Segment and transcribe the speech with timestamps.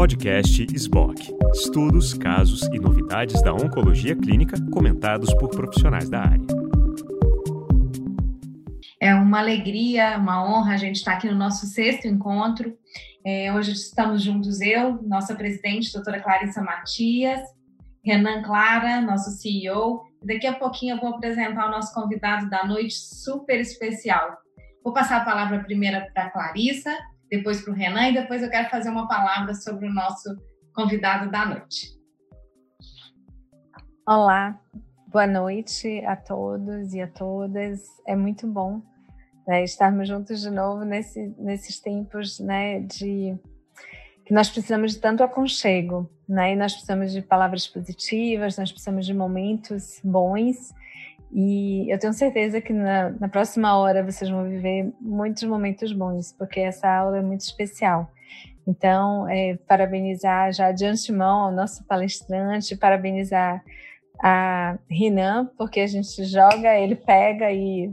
[0.00, 1.36] Podcast SBOC.
[1.52, 6.46] Estudos, casos e novidades da oncologia clínica comentados por profissionais da área.
[8.98, 12.74] É uma alegria, uma honra a gente estar aqui no nosso sexto encontro.
[13.26, 17.42] É, hoje estamos juntos eu, nossa presidente, doutora Clarissa Matias,
[18.02, 20.04] Renan Clara, nosso CEO.
[20.24, 24.38] Daqui a pouquinho eu vou apresentar o nosso convidado da noite super especial.
[24.82, 26.96] Vou passar a palavra primeiro para a Clarissa,
[27.30, 30.28] depois para o Renan e depois eu quero fazer uma palavra sobre o nosso
[30.74, 31.96] convidado da noite.
[34.06, 34.60] Olá,
[35.06, 37.80] boa noite a todos e a todas.
[38.06, 38.82] É muito bom
[39.46, 43.38] né, estarmos juntos de novo nesse, nesses tempos né, de
[44.24, 46.52] que nós precisamos de tanto aconchego, né?
[46.52, 50.72] E nós precisamos de palavras positivas, nós precisamos de momentos bons
[51.32, 56.32] e eu tenho certeza que na, na, próxima hora vocês vão viver muitos momentos bons,
[56.32, 58.10] porque essa aula é muito especial.
[58.66, 63.64] Então, é, parabenizar já de antemão ao nosso palestrante, parabenizar
[64.22, 67.92] a Rinan, porque a gente joga, ele pega e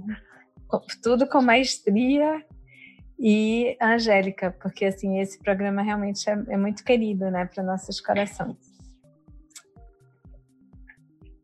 [1.02, 2.44] tudo com maestria,
[3.20, 8.00] e a Angélica, porque assim esse programa realmente é, é muito querido, né, para nossos
[8.00, 8.77] corações.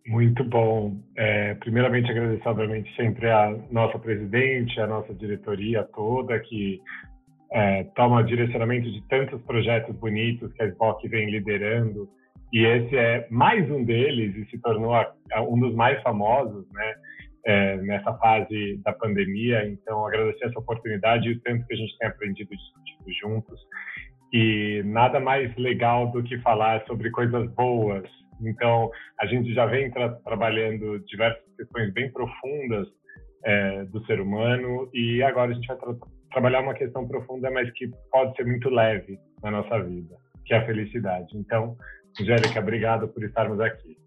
[0.05, 0.97] Muito bom.
[1.15, 6.81] É, primeiramente, agradecer, obviamente, sempre a nossa presidente, a nossa diretoria toda, que
[7.53, 12.09] é, toma direcionamento de tantos projetos bonitos que a SBOC vem liderando.
[12.51, 16.65] E esse é mais um deles e se tornou a, a, um dos mais famosos,
[16.71, 16.93] né?
[17.45, 19.67] É, nessa fase da pandemia.
[19.67, 23.59] Então, agradecer essa oportunidade e o tanto que a gente tem aprendido discutido juntos.
[24.33, 28.09] E nada mais legal do que falar sobre coisas boas,
[28.47, 32.87] então, a gente já vem tra trabalhando diversas questões bem profundas
[33.43, 35.95] é, do ser humano e agora a gente vai tra
[36.31, 40.57] trabalhar uma questão profunda, mas que pode ser muito leve na nossa vida, que é
[40.57, 41.37] a felicidade.
[41.37, 41.77] Então,
[42.19, 43.97] Angélica, obrigado por estarmos aqui.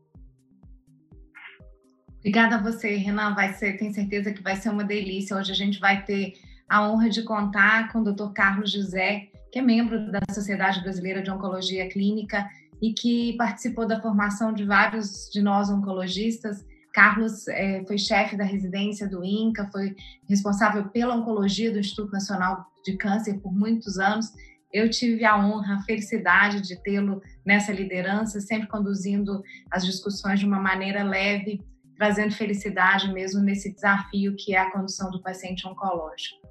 [2.18, 3.34] Obrigada a você, Renan.
[3.34, 5.36] Vai ser, tenho certeza que vai ser uma delícia.
[5.36, 6.32] Hoje a gente vai ter
[6.68, 8.32] a honra de contar com o Dr.
[8.32, 12.44] Carlos José, que é membro da Sociedade Brasileira de Oncologia Clínica
[12.80, 16.64] e que participou da formação de vários de nós oncologistas.
[16.92, 19.94] Carlos é, foi chefe da residência do INCA, foi
[20.28, 24.32] responsável pela oncologia do Instituto Nacional de Câncer por muitos anos.
[24.72, 30.46] Eu tive a honra, a felicidade de tê-lo nessa liderança, sempre conduzindo as discussões de
[30.46, 31.60] uma maneira leve,
[31.96, 36.46] trazendo felicidade mesmo nesse desafio que é a condução do paciente oncológico.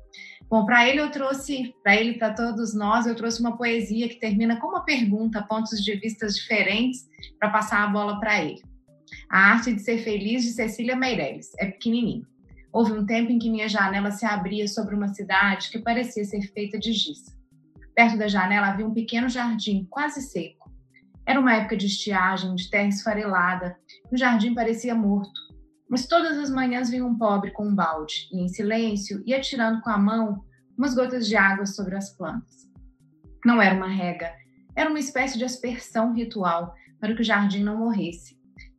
[0.49, 4.19] Bom, para ele eu trouxe, para ele, para todos nós, eu trouxe uma poesia que
[4.19, 8.61] termina com uma pergunta, pontos de vistas diferentes, para passar a bola para ele.
[9.29, 11.51] A Arte de Ser Feliz, de Cecília Meirelles.
[11.57, 12.27] É pequenininho.
[12.71, 16.41] Houve um tempo em que minha janela se abria sobre uma cidade que parecia ser
[16.41, 17.35] feita de giz.
[17.95, 20.69] Perto da janela havia um pequeno jardim, quase seco.
[21.25, 23.77] Era uma época de estiagem, de terra esfarelada,
[24.11, 25.44] e o jardim parecia morto.
[25.89, 29.81] Mas todas as manhãs vinha um pobre com um balde e, em silêncio, ia tirando
[29.81, 30.43] com a mão
[30.77, 32.67] umas gotas de água sobre as plantas.
[33.45, 34.33] Não era uma rega,
[34.75, 38.37] era uma espécie de aspersão ritual para que o jardim não morresse.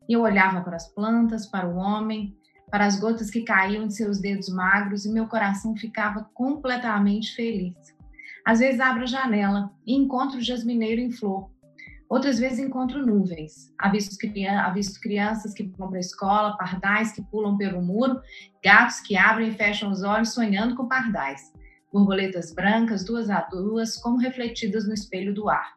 [0.08, 2.36] E eu olhava para as plantas, para o homem,
[2.70, 7.76] para as gotas que caíam de seus dedos magros e meu coração ficava completamente feliz.
[8.44, 11.50] Às vezes abro a janela e encontro o jasmineiro em flor,
[12.08, 13.72] Outras vezes encontro nuvens.
[13.78, 14.16] Avisto,
[14.74, 18.20] visto crianças que vão para a escola, pardais que pulam pelo muro,
[18.64, 21.52] gatos que abrem e fecham os olhos sonhando com pardais.
[21.92, 25.74] Borboletas brancas, duas a duas, como refletidas no espelho do ar.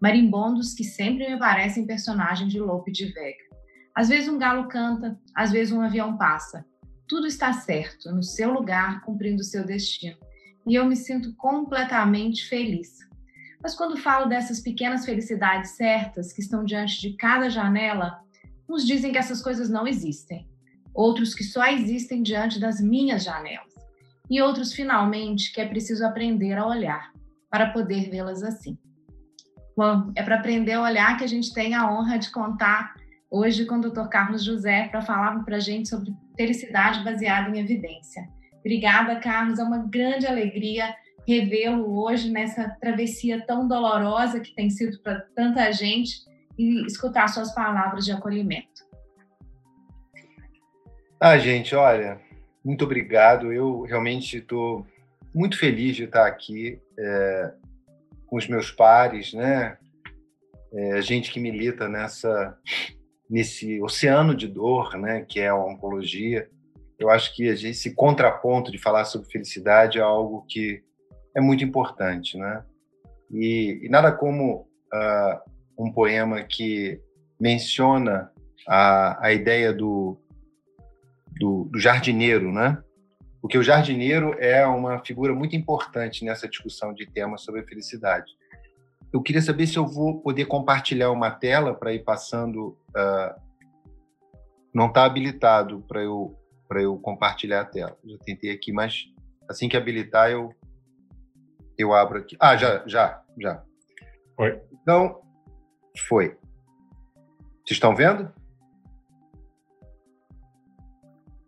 [0.00, 3.50] Marimbondos que sempre me parecem personagens de Lope de Vega.
[3.94, 6.64] Às vezes um galo canta, às vezes um avião passa.
[7.08, 10.16] Tudo está certo, no seu lugar, cumprindo seu destino.
[10.66, 13.09] E eu me sinto completamente feliz
[13.62, 18.20] mas quando falo dessas pequenas felicidades certas que estão diante de cada janela,
[18.68, 20.48] uns dizem que essas coisas não existem,
[20.94, 23.74] outros que só existem diante das minhas janelas,
[24.30, 27.12] e outros, finalmente, que é preciso aprender a olhar
[27.50, 28.78] para poder vê-las assim.
[29.76, 32.94] Bom, é para aprender a olhar que a gente tem a honra de contar
[33.30, 34.08] hoje com o Dr.
[34.08, 38.28] Carlos José para falar para a gente sobre felicidade baseada em evidência.
[38.60, 40.94] Obrigada, Carlos, é uma grande alegria
[41.30, 46.24] revê-lo hoje nessa travessia tão dolorosa que tem sido para tanta gente
[46.58, 48.84] e escutar suas palavras de acolhimento.
[51.20, 52.20] Ah, gente, olha,
[52.64, 53.52] muito obrigado.
[53.52, 54.84] Eu realmente estou
[55.32, 57.52] muito feliz de estar aqui é,
[58.26, 59.78] com os meus pares, né?
[60.72, 62.56] É, gente que milita nessa
[63.28, 65.24] nesse oceano de dor, né?
[65.28, 66.48] Que é a oncologia.
[66.98, 70.82] Eu acho que esse contraponto de falar sobre felicidade é algo que
[71.34, 72.64] é muito importante, né?
[73.30, 77.00] E, e nada como uh, um poema que
[77.38, 78.30] menciona
[78.68, 80.18] a, a ideia do,
[81.38, 82.82] do, do jardineiro, né?
[83.40, 88.30] Porque o jardineiro é uma figura muito importante nessa discussão de temas sobre felicidade.
[89.12, 92.78] Eu queria saber se eu vou poder compartilhar uma tela para ir passando.
[92.90, 93.40] Uh,
[94.72, 96.36] não está habilitado para eu
[96.68, 97.98] para eu compartilhar a tela.
[98.04, 99.06] Já tentei aqui, mas
[99.48, 100.54] assim que habilitar eu
[101.80, 102.36] eu abro aqui.
[102.38, 103.62] Ah, já, já, já.
[104.36, 104.60] Foi.
[104.82, 105.20] Então,
[106.08, 106.36] foi.
[107.64, 108.32] Vocês estão vendo?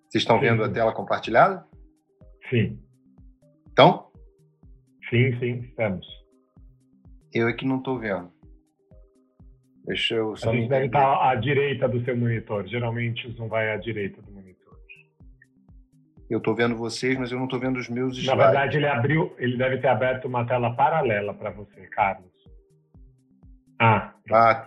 [0.08, 0.70] Vocês estão sim, vendo sim.
[0.70, 1.66] a tela compartilhada?
[2.50, 2.78] Sim.
[3.70, 4.10] Então?
[5.08, 6.06] Sim, sim, estamos.
[7.32, 8.30] Eu é que não estou vendo.
[9.86, 12.66] Deixa eu só a gente deve estar à direita do seu monitor.
[12.66, 14.31] Geralmente não vai à direita do monitor.
[16.32, 18.34] Eu estou vendo vocês, mas eu não estou vendo os meus slides.
[18.34, 22.32] Na verdade, ele abriu, ele deve ter aberto uma tela paralela para você, Carlos.
[23.78, 24.14] Ah.
[24.32, 24.66] Ah.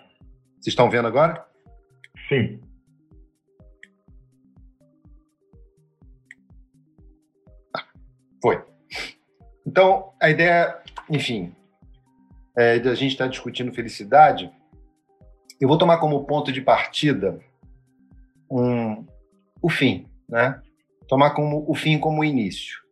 [0.60, 1.44] Vocês estão vendo agora?
[2.30, 2.62] Sim.
[8.40, 8.64] Foi.
[9.66, 10.80] Então, a ideia,
[11.10, 11.52] enfim,
[12.56, 14.52] é, da gente estar tá discutindo felicidade,
[15.60, 17.40] eu vou tomar como ponto de partida
[18.52, 19.04] um,
[19.60, 20.62] o fim, né?
[21.08, 22.84] Tomar como o fim como o início.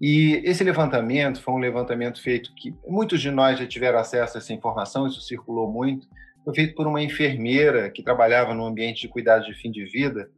[0.00, 4.40] E esse levantamento foi um levantamento feito que muitos de nós já tiveram acesso a
[4.40, 6.06] essa informação, isso circulou muito.
[6.44, 10.28] Foi feito por uma enfermeira que trabalhava no ambiente de cuidados de fim de vida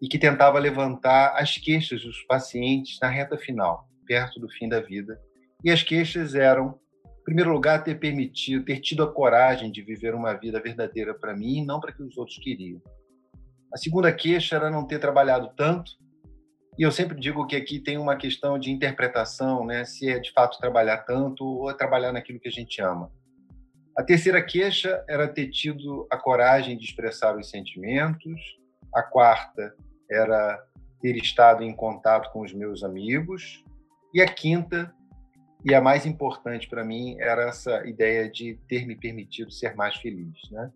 [0.00, 4.80] e que tentava levantar as queixas dos pacientes na reta final perto do fim da
[4.80, 5.20] vida.
[5.62, 10.16] E as queixas eram, em primeiro lugar, ter permitido, ter tido a coragem de viver
[10.16, 12.82] uma vida verdadeira para mim e não para que os outros queriam.
[13.72, 15.92] A segunda queixa era não ter trabalhado tanto.
[16.78, 19.84] E eu sempre digo que aqui tem uma questão de interpretação, né?
[19.84, 23.10] Se é de fato trabalhar tanto ou é trabalhar naquilo que a gente ama.
[23.96, 28.40] A terceira queixa era ter tido a coragem de expressar os sentimentos.
[28.94, 29.74] A quarta
[30.10, 30.58] era
[31.00, 33.64] ter estado em contato com os meus amigos.
[34.14, 34.94] E a quinta,
[35.64, 39.96] e a mais importante para mim, era essa ideia de ter me permitido ser mais
[39.96, 40.38] feliz.
[40.50, 40.70] Né?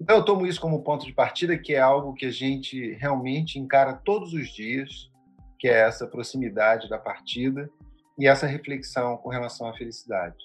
[0.00, 3.58] Então, eu tomo isso como ponto de partida, que é algo que a gente realmente
[3.58, 5.10] encara todos os dias,
[5.58, 7.68] que é essa proximidade da partida
[8.18, 10.36] e essa reflexão com relação à felicidade.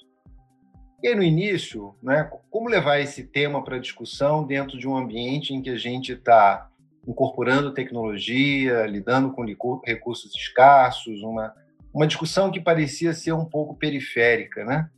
[1.04, 5.54] E aí, no início, né, como levar esse tema para discussão dentro de um ambiente
[5.54, 6.69] em que a gente está
[7.08, 9.44] incorporando tecnologia, lidando com
[9.84, 11.54] recursos escassos, uma
[11.94, 14.90] uma discussão que parecia ser um pouco periférica, né?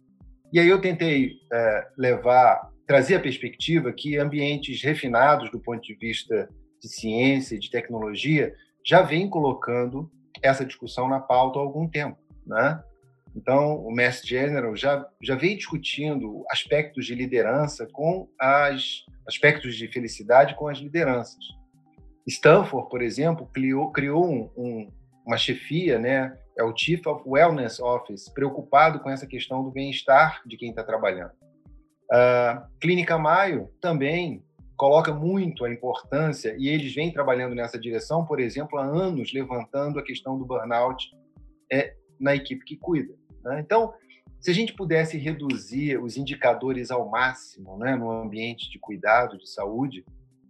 [0.51, 5.95] E aí eu tentei é, levar, trazer a perspectiva que ambientes refinados do ponto de
[5.95, 6.47] vista
[6.79, 8.53] de ciência e de tecnologia
[8.85, 12.83] já vêm colocando essa discussão na pauta há algum tempo, né?
[13.35, 19.87] Então, o Mass General já, já vem discutindo aspectos de liderança com as aspectos de
[19.87, 21.43] felicidade com as lideranças.
[22.27, 24.87] Stanford, por exemplo, criou, criou um, um,
[25.25, 30.41] uma chefia, né, é o Chief of Wellness Office, preocupado com essa questão do bem-estar
[30.45, 31.31] de quem está trabalhando.
[32.11, 34.43] A Clínica Maio também
[34.75, 39.99] coloca muito a importância, e eles vêm trabalhando nessa direção, por exemplo, há anos, levantando
[39.99, 41.09] a questão do burnout
[41.71, 43.13] é, na equipe que cuida.
[43.43, 43.59] Né?
[43.59, 43.93] Então,
[44.39, 49.49] se a gente pudesse reduzir os indicadores ao máximo né, no ambiente de cuidado, de
[49.49, 50.03] saúde,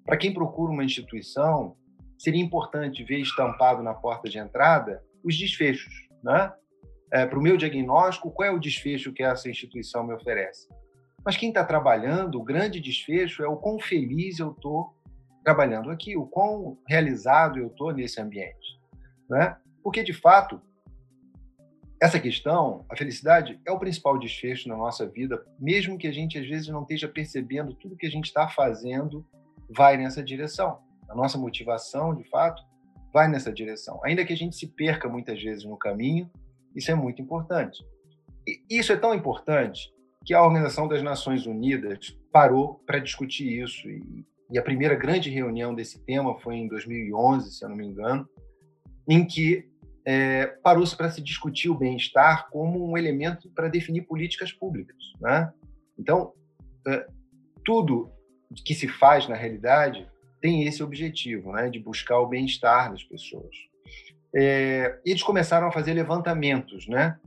[0.06, 1.76] para quem procura uma instituição,
[2.18, 5.94] seria importante ver estampado na porta de entrada os desfechos.
[6.24, 6.52] Né?
[7.12, 10.68] É, para o meu diagnóstico, qual é o desfecho que essa instituição me oferece?
[11.26, 14.94] Mas quem está trabalhando, o grande desfecho é o quão feliz eu estou
[15.44, 18.80] trabalhando aqui, o quão realizado eu estou nesse ambiente.
[19.30, 19.58] Né?
[19.82, 20.62] Porque, de fato,
[22.02, 26.38] essa questão, a felicidade, é o principal desfecho na nossa vida, mesmo que a gente
[26.38, 29.26] às vezes não esteja percebendo tudo que a gente está fazendo
[29.70, 30.80] vai nessa direção
[31.14, 32.64] a nossa motivação, de fato,
[33.14, 34.02] vai nessa direção.
[34.04, 36.30] Ainda que a gente se perca muitas vezes no caminho,
[36.76, 37.86] isso é muito importante.
[38.48, 39.93] E isso é tão importante
[40.26, 43.88] que a Organização das Nações Unidas parou para discutir isso.
[43.90, 47.86] E, e, a primeira grande reunião desse tema foi em 2011, se eu não me
[47.86, 48.28] engano,
[49.08, 49.68] em que
[50.06, 54.98] é, parou-se para se discutir o bem-estar como um elemento para definir políticas públicas.
[55.20, 55.52] Né?
[55.98, 56.34] Então,
[56.88, 57.08] é,
[57.64, 58.12] tudo
[58.66, 60.08] que se faz na realidade
[60.42, 63.56] tem esse objetivo, né, de buscar o bem-estar das pessoas.
[64.36, 67.18] É, eles começaram a fazer levantamentos, né?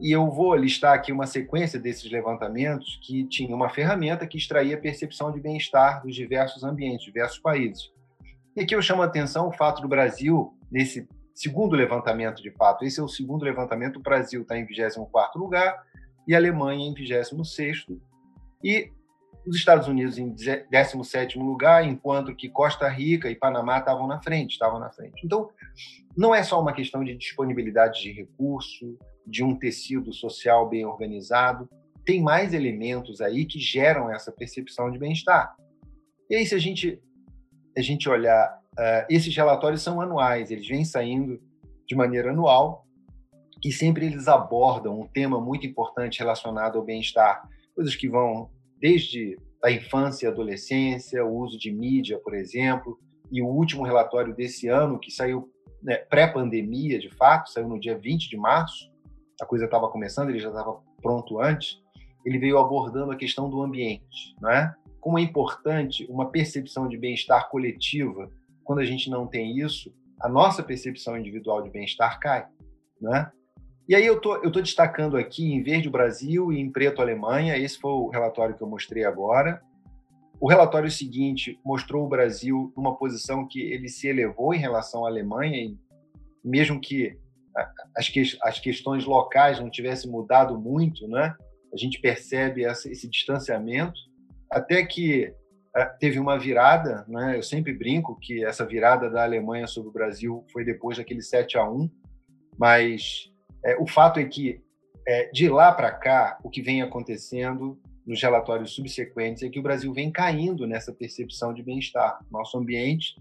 [0.00, 4.76] E eu vou listar aqui uma sequência desses levantamentos que tinha uma ferramenta que extraía
[4.76, 7.90] a percepção de bem-estar dos diversos ambientes, diversos países.
[8.54, 12.84] E aqui eu chamo a atenção o fato do Brasil, nesse segundo levantamento de fato,
[12.84, 15.82] esse é o segundo levantamento, o Brasil está em 24º lugar
[16.26, 18.00] e a Alemanha em 26º.
[18.62, 18.92] E
[19.46, 24.52] os Estados Unidos em 17º lugar, enquanto que Costa Rica e Panamá estavam na frente,
[24.52, 25.24] estavam na frente.
[25.24, 25.48] Então,
[26.16, 31.68] não é só uma questão de disponibilidade de recurso, de um tecido social bem organizado,
[32.04, 35.54] tem mais elementos aí que geram essa percepção de bem-estar.
[36.30, 37.00] E aí, se a gente,
[37.76, 41.40] a gente olhar, uh, esses relatórios são anuais, eles vêm saindo
[41.86, 42.86] de maneira anual
[43.64, 49.36] e sempre eles abordam um tema muito importante relacionado ao bem-estar, coisas que vão desde
[49.62, 52.98] a infância e adolescência, o uso de mídia, por exemplo,
[53.30, 55.50] e o último relatório desse ano, que saiu
[55.82, 58.90] né, pré-pandemia, de fato, saiu no dia 20 de março,
[59.40, 61.80] a coisa estava começando, ele já estava pronto antes,
[62.24, 64.74] ele veio abordando a questão do ambiente, né?
[65.00, 68.30] Como é importante uma percepção de bem-estar coletiva.
[68.64, 72.46] Quando a gente não tem isso, a nossa percepção individual de bem-estar cai,
[73.00, 73.30] né?
[73.88, 77.00] E aí eu tô, eu tô destacando aqui em verde o Brasil e em preto
[77.00, 77.56] a Alemanha.
[77.56, 79.62] Esse foi o relatório que eu mostrei agora.
[80.38, 85.08] O relatório seguinte mostrou o Brasil numa posição que ele se elevou em relação à
[85.08, 85.78] Alemanha, e
[86.44, 87.16] mesmo que
[87.96, 91.34] as, que, as questões locais não tivessem mudado muito, né?
[91.72, 93.98] A gente percebe essa, esse distanciamento,
[94.50, 95.32] até que
[96.00, 97.36] teve uma virada, né?
[97.36, 101.58] Eu sempre brinco que essa virada da Alemanha sobre o Brasil foi depois daquele 7
[101.58, 101.90] a 1,
[102.58, 103.30] mas
[103.64, 104.60] é, o fato é que,
[105.06, 109.62] é, de lá para cá, o que vem acontecendo nos relatórios subsequentes é que o
[109.62, 112.18] Brasil vem caindo nessa percepção de bem-estar.
[112.30, 113.14] Nosso ambiente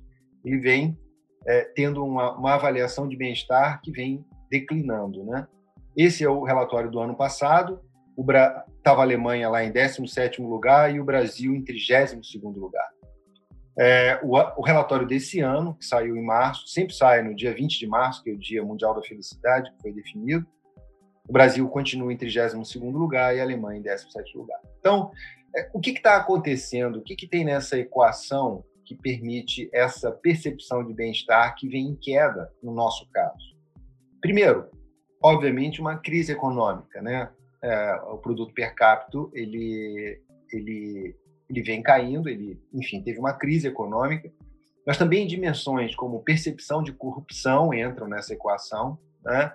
[0.46, 0.98] ele vem
[1.46, 5.24] é, tendo uma, uma, avaliação de bem-estar que vem declinando.
[5.24, 5.48] Né?
[5.96, 7.82] Esse é o relatório do ano passado.
[8.78, 12.88] Estava a Alemanha lá em 17º lugar e o Brasil em 32º lugar.
[13.80, 17.78] É, o, o, relatório desse ano, que saiu em março, sempre sai no dia 20
[17.78, 20.48] de março, que é o Dia Mundial da Felicidade, que foi definido.
[21.30, 24.60] O Brasil continua em 32 lugar e a Alemanha em 17 lugar.
[24.80, 25.12] Então,
[25.56, 26.98] é, o que está acontecendo?
[26.98, 31.96] O que, que tem nessa equação que permite essa percepção de bem-estar que vem em
[31.96, 33.58] queda no nosso caso?
[34.22, 34.70] Primeiro,
[35.22, 37.02] obviamente, uma crise econômica.
[37.02, 37.30] Né?
[37.62, 41.16] É, o produto per capita ele, ele
[41.50, 44.32] ele vem caindo, ele, enfim, teve uma crise econômica,
[44.86, 49.54] mas também dimensões como percepção de corrupção entram nessa equação, né?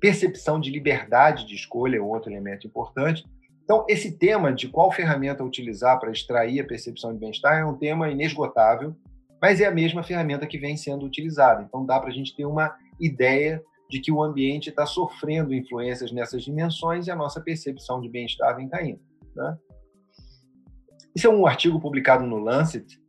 [0.00, 3.24] percepção de liberdade de escolha é outro elemento importante.
[3.72, 7.74] Então, esse tema de qual ferramenta utilizar para extrair a percepção de bem-estar é um
[7.74, 8.94] tema inesgotável,
[9.40, 11.62] mas é a mesma ferramenta que vem sendo utilizada.
[11.62, 16.12] Então, dá para a gente ter uma ideia de que o ambiente está sofrendo influências
[16.12, 19.00] nessas dimensões e a nossa percepção de bem-estar vem caindo.
[19.34, 19.56] Né?
[21.16, 23.00] Isso é um artigo publicado no Lancet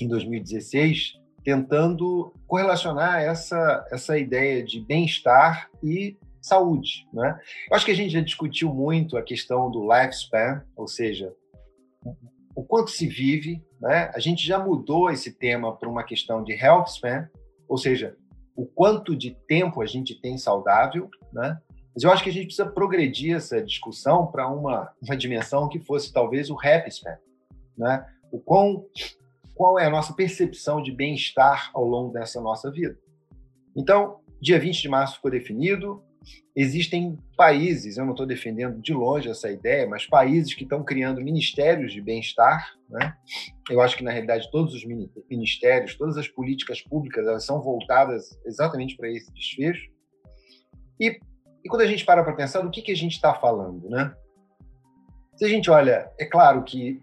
[0.00, 6.16] em 2016, tentando correlacionar essa, essa ideia de bem-estar e
[6.48, 7.06] saúde.
[7.12, 7.38] Né?
[7.70, 11.32] Eu acho que a gente já discutiu muito a questão do lifespan, ou seja,
[12.54, 13.62] o quanto se vive.
[13.80, 14.10] Né?
[14.14, 17.28] A gente já mudou esse tema para uma questão de health span,
[17.68, 18.16] ou seja,
[18.56, 21.08] o quanto de tempo a gente tem saudável.
[21.32, 21.58] Né?
[21.94, 25.78] Mas eu acho que a gente precisa progredir essa discussão para uma, uma dimensão que
[25.78, 27.18] fosse talvez o happy span
[27.78, 28.04] né?
[28.30, 28.84] O quão,
[29.54, 32.98] qual é a nossa percepção de bem-estar ao longo dessa nossa vida.
[33.76, 36.02] Então, dia 20 de março ficou definido.
[36.54, 41.20] Existem países, eu não estou defendendo de longe essa ideia, mas países que estão criando
[41.20, 42.74] ministérios de bem-estar.
[42.88, 43.14] Né?
[43.70, 44.84] Eu acho que, na realidade, todos os
[45.30, 49.88] ministérios, todas as políticas públicas, elas são voltadas exatamente para esse desfecho.
[51.00, 51.20] E,
[51.64, 53.88] e quando a gente para para pensar, do que, que a gente está falando?
[53.88, 54.12] Né?
[55.36, 57.00] Se a gente olha, é claro que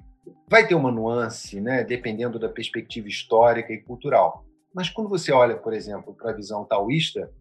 [0.50, 4.45] vai ter uma nuance, né, dependendo da perspectiva histórica e cultural.
[4.74, 7.31] Mas quando você olha, por exemplo, para a visão taoísta,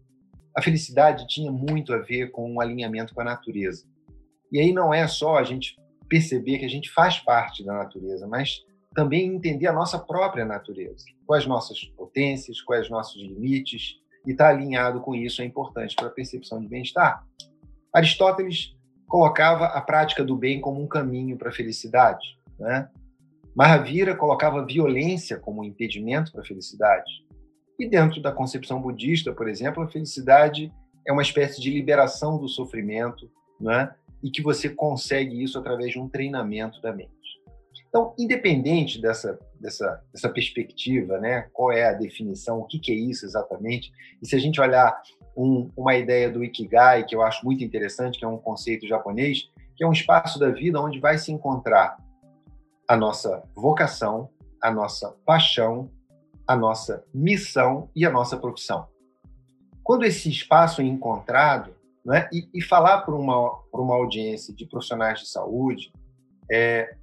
[0.55, 3.85] a felicidade tinha muito a ver com um alinhamento com a natureza.
[4.51, 5.75] E aí não é só a gente
[6.07, 11.03] perceber que a gente faz parte da natureza, mas também entender a nossa própria natureza,
[11.25, 15.45] quais as nossas potências, quais os nossos limites, e estar tá alinhado com isso é
[15.45, 17.23] importante para a percepção de bem-estar.
[17.93, 18.75] Aristóteles
[19.07, 22.39] colocava a prática do bem como um caminho para a felicidade.
[22.57, 22.89] Né?
[23.55, 27.24] Mahavira colocava violência como um impedimento para a felicidade.
[27.77, 30.71] E dentro da concepção budista, por exemplo, a felicidade
[31.05, 33.29] é uma espécie de liberação do sofrimento,
[33.59, 33.93] né?
[34.23, 37.11] e que você consegue isso através de um treinamento da mente.
[37.87, 41.47] Então, independente dessa, dessa, dessa perspectiva, né?
[41.53, 43.91] qual é a definição, o que, que é isso exatamente,
[44.21, 44.99] e se a gente olhar
[45.37, 49.49] um, uma ideia do Ikigai, que eu acho muito interessante, que é um conceito japonês,
[49.75, 51.97] que é um espaço da vida onde vai se encontrar
[52.87, 54.29] a nossa vocação,
[54.61, 55.91] a nossa paixão,
[56.47, 58.87] a nossa missão e a nossa profissão.
[59.83, 61.75] Quando esse espaço é encontrado,
[62.05, 65.91] né, e, e, falar para uma, uma audiência de profissionais de saúde,
[66.51, 66.95] é,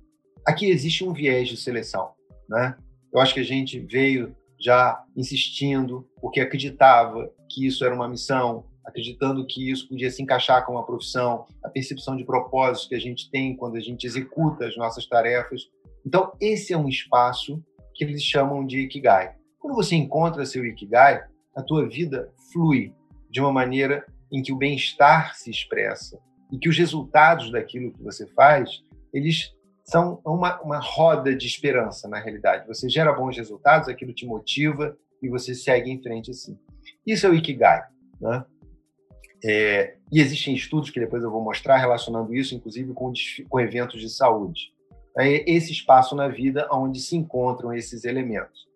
[0.47, 2.13] aqui existe um viés de seleção,
[2.49, 2.77] né?
[3.13, 8.65] Eu acho que a gente veio já insistindo porque acreditava que isso era uma missão,
[8.85, 13.01] acreditando que isso podia se encaixar com uma profissão, a percepção de propósito que a
[13.01, 15.69] gente tem quando a gente executa as nossas tarefas.
[16.07, 17.63] Então, esse é um espaço
[17.95, 19.35] que eles chamam de Ikigai.
[19.59, 22.93] Quando você encontra seu Ikigai, a tua vida flui
[23.31, 26.19] de uma maneira em que o bem-estar se expressa
[26.51, 28.83] e que os resultados daquilo que você faz,
[29.13, 32.67] eles são uma, uma roda de esperança, na realidade.
[32.67, 36.59] Você gera bons resultados, aquilo te motiva e você segue em frente assim.
[37.07, 37.83] Isso é o Ikigai.
[38.21, 38.45] Né?
[39.45, 43.13] É, e existem estudos que depois eu vou mostrar relacionando isso, inclusive com,
[43.49, 44.72] com eventos de saúde.
[45.19, 48.67] É esse espaço na vida onde se encontram esses elementos.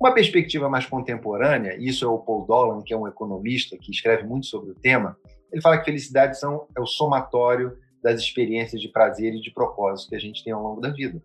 [0.00, 4.24] Uma perspectiva mais contemporânea, isso é o Paul Dolan, que é um economista que escreve
[4.24, 5.16] muito sobre o tema,
[5.52, 10.10] ele fala que felicidade são, é o somatório das experiências de prazer e de propósito
[10.10, 11.22] que a gente tem ao longo da vida,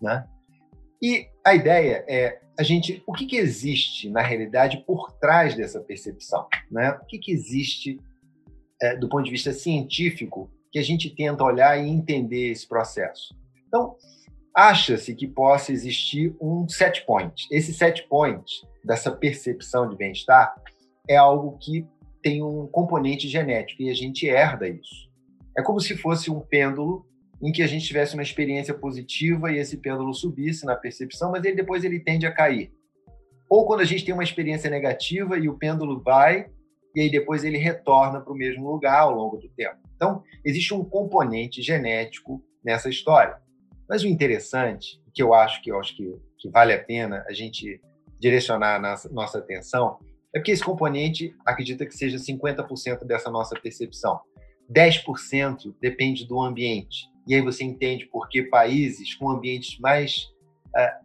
[0.00, 0.26] né?
[1.02, 5.80] E a ideia é a gente, o que, que existe na realidade por trás dessa
[5.80, 6.90] percepção, né?
[7.02, 7.98] O que, que existe
[8.82, 13.34] é, do ponto de vista científico que a gente tenta olhar e entender esse processo?
[13.70, 13.96] Então,
[14.52, 17.46] acha-se que possa existir um set point.
[17.52, 18.44] Esse set point
[18.84, 20.52] dessa percepção de bem-estar
[21.08, 21.86] é algo que
[22.20, 25.08] tem um componente genético e a gente herda isso.
[25.56, 27.06] É como se fosse um pêndulo
[27.40, 31.44] em que a gente tivesse uma experiência positiva e esse pêndulo subisse na percepção, mas
[31.44, 32.72] ele depois ele tende a cair.
[33.48, 36.50] Ou quando a gente tem uma experiência negativa e o pêndulo vai
[36.94, 39.78] e aí depois ele retorna para o mesmo lugar ao longo do tempo.
[39.94, 43.36] Então, existe um componente genético nessa história.
[43.90, 47.32] Mas o interessante, que eu acho que eu acho que, que vale a pena a
[47.32, 47.82] gente
[48.20, 49.98] direcionar a nossa, nossa atenção,
[50.32, 54.20] é porque esse componente acredita que seja 50% dessa nossa percepção.
[54.72, 57.08] 10% depende do ambiente.
[57.26, 60.28] E aí você entende por que países com ambientes mais
[60.68, 61.04] uh,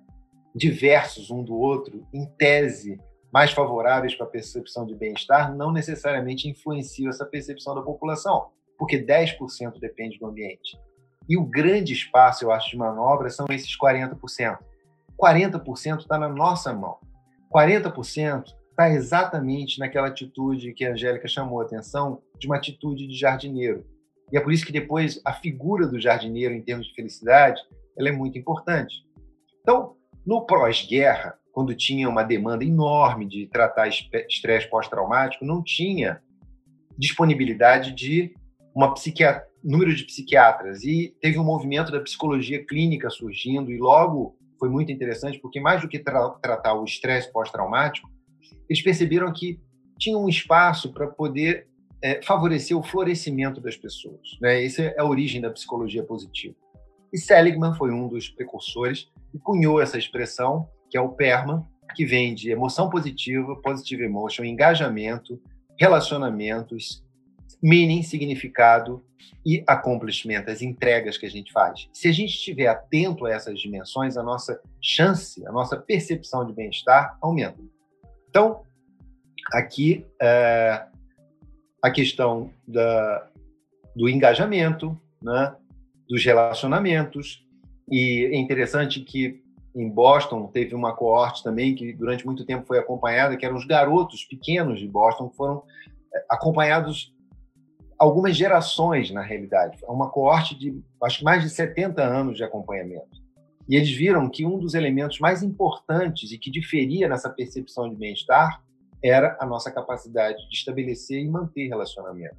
[0.55, 2.99] diversos um do outro, em tese,
[3.33, 9.03] mais favoráveis para a percepção de bem-estar, não necessariamente influenciam essa percepção da população, porque
[9.03, 10.77] 10% depende do ambiente.
[11.27, 14.57] E o grande espaço, eu acho, de manobra são esses 40%.
[15.19, 16.97] 40% está na nossa mão.
[17.53, 23.17] 40% está exatamente naquela atitude que a Angélica chamou a atenção, de uma atitude de
[23.17, 23.85] jardineiro.
[24.31, 27.61] E é por isso que depois a figura do jardineiro em termos de felicidade,
[27.97, 29.05] ela é muito importante.
[29.61, 36.21] Então, no pós-guerra, quando tinha uma demanda enorme de tratar estresse pós-traumático, não tinha
[36.97, 38.33] disponibilidade de
[38.75, 44.37] uma psiquiatra, número de psiquiatras e teve um movimento da psicologia clínica surgindo e logo
[44.59, 48.09] foi muito interessante porque mais do que tra tratar o estresse pós-traumático,
[48.69, 49.59] eles perceberam que
[49.97, 51.67] tinha um espaço para poder
[52.01, 54.37] é, favorecer o florescimento das pessoas.
[54.39, 54.63] Né?
[54.63, 56.55] Essa é a origem da psicologia positiva.
[57.11, 62.05] E Seligman foi um dos precursores e cunhou essa expressão, que é o PERMA, que
[62.05, 65.41] vem de emoção positiva, positive emotion, engajamento,
[65.79, 67.04] relacionamentos,
[67.61, 69.03] meaning, significado
[69.45, 71.87] e accomplishment, as entregas que a gente faz.
[71.93, 76.53] Se a gente estiver atento a essas dimensões, a nossa chance, a nossa percepção de
[76.53, 77.57] bem-estar aumenta.
[78.29, 78.63] Então,
[79.53, 80.85] aqui é,
[81.81, 83.29] a questão da,
[83.95, 85.55] do engajamento, né,
[86.09, 87.45] dos relacionamentos,
[87.89, 89.43] e é interessante que
[89.75, 93.65] em Boston teve uma coorte também que durante muito tempo foi acompanhada, que eram os
[93.65, 95.63] garotos pequenos de Boston, que foram
[96.13, 97.14] é, acompanhados
[97.97, 99.77] algumas gerações, na realidade.
[99.83, 103.23] É uma coorte de, acho que mais de 70 anos de acompanhamento.
[103.67, 107.95] E eles viram que um dos elementos mais importantes e que diferia nessa percepção de
[107.95, 108.61] bem-estar
[109.03, 112.37] era a nossa capacidade de estabelecer e manter relacionamento.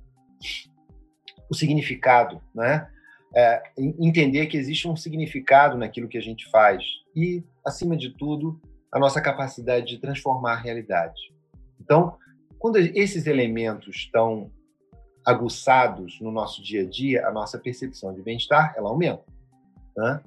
[1.50, 2.88] O significado, né?
[3.34, 6.82] É, entender que existe um significado naquilo que a gente faz
[7.14, 8.58] e, acima de tudo,
[8.90, 11.20] a nossa capacidade de transformar a realidade.
[11.78, 12.16] Então,
[12.58, 14.50] quando esses elementos estão
[15.26, 19.24] aguçados no nosso dia a dia, a nossa percepção de bem-estar ela aumenta.
[19.96, 20.22] Né?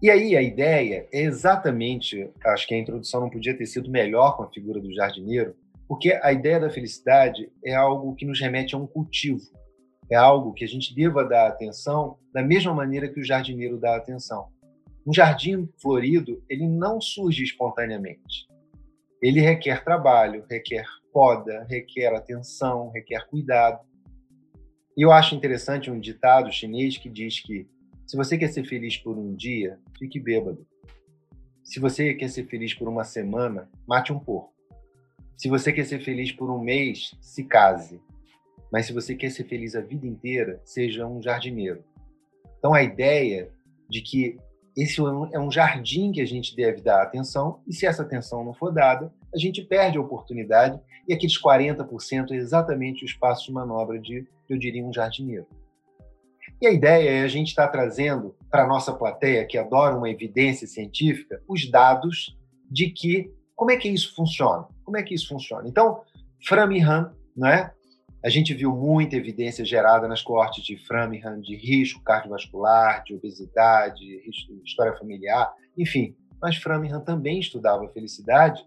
[0.00, 4.36] E aí a ideia é exatamente, acho que a introdução não podia ter sido melhor
[4.36, 5.56] com a figura do jardineiro,
[5.88, 9.42] porque a ideia da felicidade é algo que nos remete a um cultivo,
[10.08, 13.96] é algo que a gente deva dar atenção da mesma maneira que o jardineiro dá
[13.96, 14.48] atenção.
[15.04, 18.46] Um jardim florido, ele não surge espontaneamente.
[19.20, 23.80] Ele requer trabalho, requer poda, requer atenção, requer cuidado.
[24.96, 27.68] E eu acho interessante um ditado chinês que diz que
[28.06, 30.66] se você quer ser feliz por um dia, fique bêbado.
[31.62, 34.52] Se você quer ser feliz por uma semana, mate um porco.
[35.36, 38.02] Se você quer ser feliz por um mês, se case.
[38.72, 41.84] Mas se você quer ser feliz a vida inteira, seja um jardineiro.
[42.58, 43.52] Então a ideia
[43.88, 44.36] de que
[44.76, 45.00] esse
[45.32, 48.72] é um jardim que a gente deve dar atenção, e se essa atenção não for
[48.72, 53.98] dada, a gente perde a oportunidade, e aqueles 40% é exatamente o espaço de manobra
[53.98, 55.46] de, eu diria, um jardineiro.
[56.60, 59.96] E a ideia é a gente estar tá trazendo para a nossa plateia, que adora
[59.96, 62.36] uma evidência científica, os dados
[62.70, 64.66] de que como é que isso funciona?
[64.84, 65.68] Como é que isso funciona?
[65.68, 66.00] Então,
[66.46, 67.70] Framingham, né?
[68.24, 74.02] A gente viu muita evidência gerada nas coortes de Framingham de risco cardiovascular, de obesidade,
[74.64, 76.16] história familiar, enfim.
[76.40, 78.66] Mas Framingham também estudava felicidade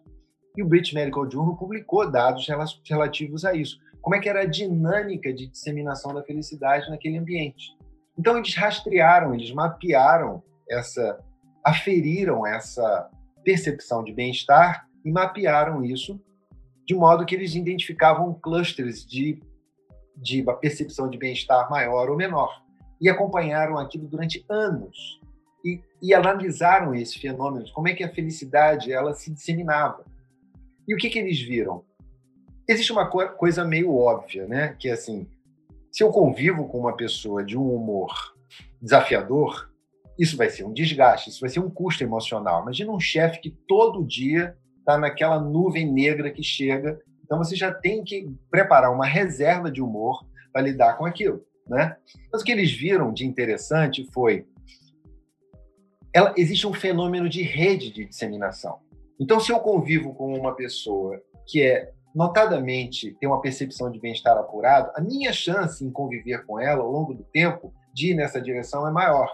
[0.56, 2.48] e o British Medical Journal publicou dados
[2.88, 3.80] relativos a isso.
[4.02, 7.76] Como é que era a dinâmica de disseminação da felicidade naquele ambiente?
[8.18, 11.20] Então eles rastrearam, eles mapearam essa,
[11.64, 13.10] aferiram essa
[13.44, 16.20] percepção de bem-estar e mapearam isso
[16.86, 19.42] de modo que eles identificavam clusters de,
[20.18, 22.62] de percepção de bem-estar maior ou menor.
[23.02, 25.20] E acompanharam aquilo durante anos.
[25.64, 30.04] E, e, analisaram esse fenômeno, como é que a felicidade ela se disseminava.
[30.88, 31.84] E o que, que eles viram?
[32.68, 34.76] Existe uma co coisa meio óbvia, né?
[34.80, 35.28] Que é assim,
[35.92, 38.14] se eu convivo com uma pessoa de um humor
[38.82, 39.72] desafiador,
[40.18, 42.62] isso vai ser um desgaste, isso vai ser um custo emocional.
[42.62, 47.00] Imagina um chefe que todo dia está naquela nuvem negra que chega.
[47.24, 51.98] Então você já tem que preparar uma reserva de humor para lidar com aquilo, né?
[52.32, 54.46] Mas o que eles viram de interessante foi
[56.14, 58.80] ela, existe um fenômeno de rede de disseminação.
[59.24, 64.38] Então, se eu convivo com uma pessoa que é notadamente tem uma percepção de bem-estar
[64.38, 68.42] apurado, a minha chance em conviver com ela ao longo do tempo de ir nessa
[68.42, 69.32] direção é maior.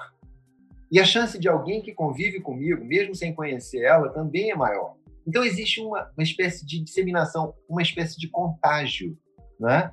[0.92, 4.94] E a chance de alguém que convive comigo, mesmo sem conhecer ela, também é maior.
[5.28, 9.18] Então existe uma, uma espécie de disseminação, uma espécie de contágio,
[9.60, 9.92] né?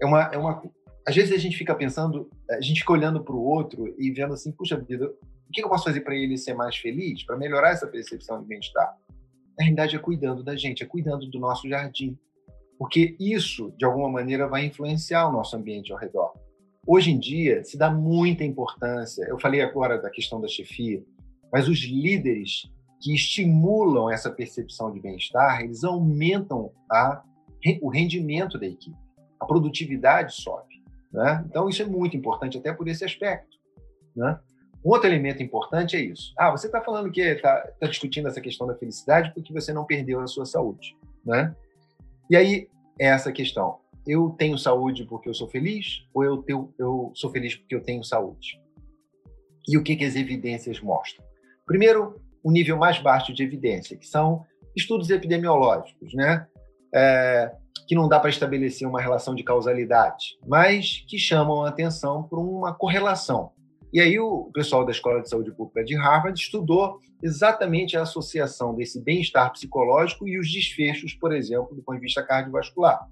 [0.00, 0.62] É uma, é uma,
[1.06, 4.32] às vezes a gente fica pensando, a gente fica olhando para o outro e vendo
[4.32, 7.72] assim, puxa vida, o que eu posso fazer para ele ser mais feliz, para melhorar
[7.72, 8.96] essa percepção de bem-estar?
[9.58, 12.18] Na realidade é cuidando da gente, é cuidando do nosso jardim,
[12.78, 16.32] porque isso de alguma maneira vai influenciar o nosso ambiente ao redor.
[16.86, 19.24] Hoje em dia se dá muita importância.
[19.24, 21.02] Eu falei agora da questão da chefia,
[21.52, 22.68] mas os líderes
[23.00, 27.22] que estimulam essa percepção de bem-estar, eles aumentam a,
[27.82, 28.96] o rendimento da equipe,
[29.38, 30.82] a produtividade sobe.
[31.12, 31.44] Né?
[31.46, 33.58] Então, isso é muito importante, até por esse aspecto.
[34.16, 34.38] Né?
[34.84, 36.34] Um outro elemento importante é isso.
[36.38, 39.86] Ah, você está falando que está tá discutindo essa questão da felicidade porque você não
[39.86, 40.94] perdeu a sua saúde.
[41.24, 41.54] Né?
[42.28, 42.68] E aí,
[42.98, 43.78] é essa questão.
[44.06, 47.82] Eu tenho saúde porque eu sou feliz ou eu, tenho, eu sou feliz porque eu
[47.82, 48.60] tenho saúde?
[49.66, 51.24] E o que, que as evidências mostram?
[51.64, 54.44] Primeiro, o nível mais baixo de evidência, que são
[54.76, 56.46] estudos epidemiológicos, né?
[56.94, 57.50] É,
[57.88, 62.38] que não dá para estabelecer uma relação de causalidade, mas que chamam a atenção por
[62.38, 63.52] uma correlação.
[63.94, 68.74] E aí o pessoal da Escola de Saúde Pública de Harvard estudou exatamente a associação
[68.74, 73.08] desse bem-estar psicológico e os desfechos, por exemplo, do ponto de vista cardiovascular.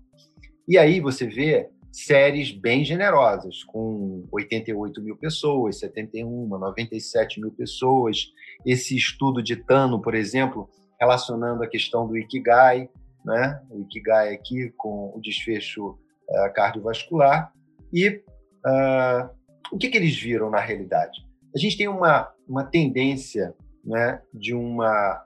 [0.67, 8.33] E aí você vê séries bem generosas, com 88 mil pessoas, 71, 97 mil pessoas.
[8.67, 10.69] Esse estudo de Tano, por exemplo,
[10.99, 12.89] relacionando a questão do Ikigai,
[13.25, 13.63] né?
[13.71, 17.53] o Ikigai aqui com o desfecho uh, cardiovascular.
[17.93, 18.21] E
[18.67, 21.27] uh, o que, que eles viram na realidade?
[21.55, 25.25] A gente tem uma, uma tendência né, de, uma,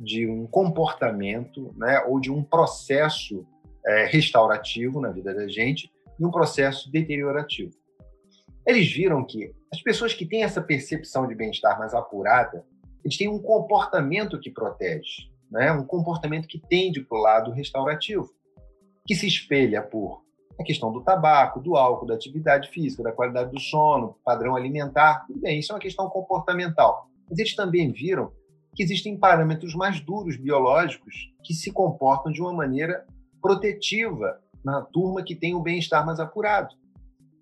[0.00, 3.46] de um comportamento né, ou de um processo
[3.86, 7.72] é, restaurativo na vida da gente e um processo deteriorativo.
[8.66, 12.64] Eles viram que as pessoas que têm essa percepção de bem-estar mais apurada,
[13.04, 15.70] eles têm um comportamento que protege, né?
[15.70, 18.28] um comportamento que tende para o lado restaurativo,
[19.06, 20.25] que se espelha por
[20.58, 25.26] a questão do tabaco, do álcool, da atividade física, da qualidade do sono, padrão alimentar,
[25.26, 27.08] tudo bem, isso é uma questão comportamental.
[27.28, 28.32] Mas eles também viram
[28.74, 33.06] que existem parâmetros mais duros biológicos que se comportam de uma maneira
[33.40, 36.74] protetiva na turma que tem o bem-estar mais apurado,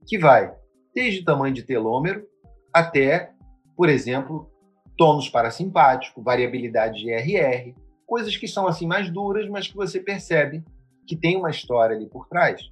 [0.07, 0.55] que vai
[0.94, 2.24] desde o tamanho de telômero
[2.72, 3.33] até,
[3.77, 4.50] por exemplo,
[4.96, 7.74] tônus parasimpático, variabilidade de RR,
[8.07, 10.62] coisas que são assim mais duras, mas que você percebe
[11.07, 12.62] que tem uma história ali por trás.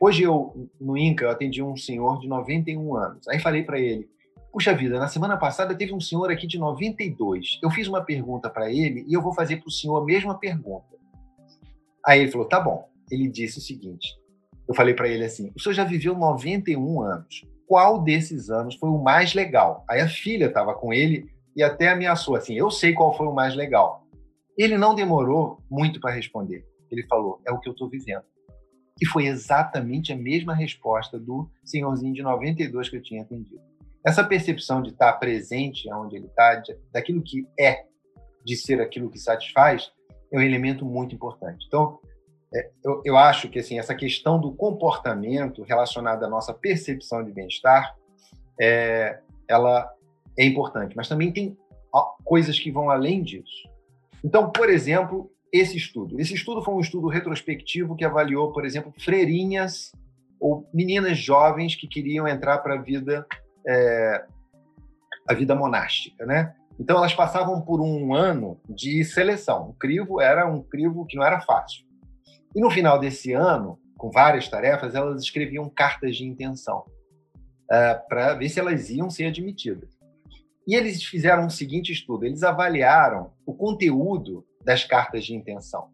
[0.00, 3.28] Hoje eu no Inca eu atendi um senhor de 91 anos.
[3.28, 4.08] Aí falei para ele:
[4.52, 7.58] "Puxa vida, na semana passada teve um senhor aqui de 92.
[7.62, 10.38] Eu fiz uma pergunta para ele e eu vou fazer para o senhor a mesma
[10.38, 10.96] pergunta."
[12.06, 14.16] Aí ele falou: "Tá bom." ele disse o seguinte:
[14.68, 17.44] eu falei para ele assim, o senhor já viveu 91 anos.
[17.66, 19.84] Qual desses anos foi o mais legal?
[19.88, 23.34] Aí a filha estava com ele e até ameaçou assim: eu sei qual foi o
[23.34, 24.06] mais legal.
[24.56, 26.64] Ele não demorou muito para responder.
[26.90, 28.24] Ele falou: é o que eu estou vivendo.
[29.00, 33.60] E foi exatamente a mesma resposta do senhorzinho de 92 que eu tinha atendido.
[34.04, 37.84] essa percepção de estar presente onde ele está, daquilo que é,
[38.44, 39.90] de ser aquilo que satisfaz,
[40.32, 41.64] é um elemento muito importante.
[41.66, 41.98] Então,
[42.54, 47.30] é, eu, eu, acho que assim essa questão do comportamento relacionada à nossa percepção de
[47.30, 47.94] bem-estar,
[48.58, 49.92] é, ela
[50.38, 51.56] é importante, mas também tem
[52.24, 53.68] coisas que vão além disso.
[54.24, 56.20] Então, por exemplo, esse estudo.
[56.20, 59.92] Esse estudo foi um estudo retrospectivo que avaliou, por exemplo, freirinhas
[60.40, 63.26] ou meninas jovens que queriam entrar para a vida
[63.66, 64.24] é,
[65.28, 66.54] a vida monástica, né?
[66.80, 69.70] Então elas passavam por um ano de seleção.
[69.70, 71.84] O crivo era um crivo que não era fácil.
[72.54, 76.84] E no final desse ano, com várias tarefas, elas escreviam cartas de intenção
[77.70, 79.98] é, para ver se elas iam ser admitidas.
[80.66, 85.88] E eles fizeram o seguinte estudo: eles avaliaram o conteúdo das cartas de intenção,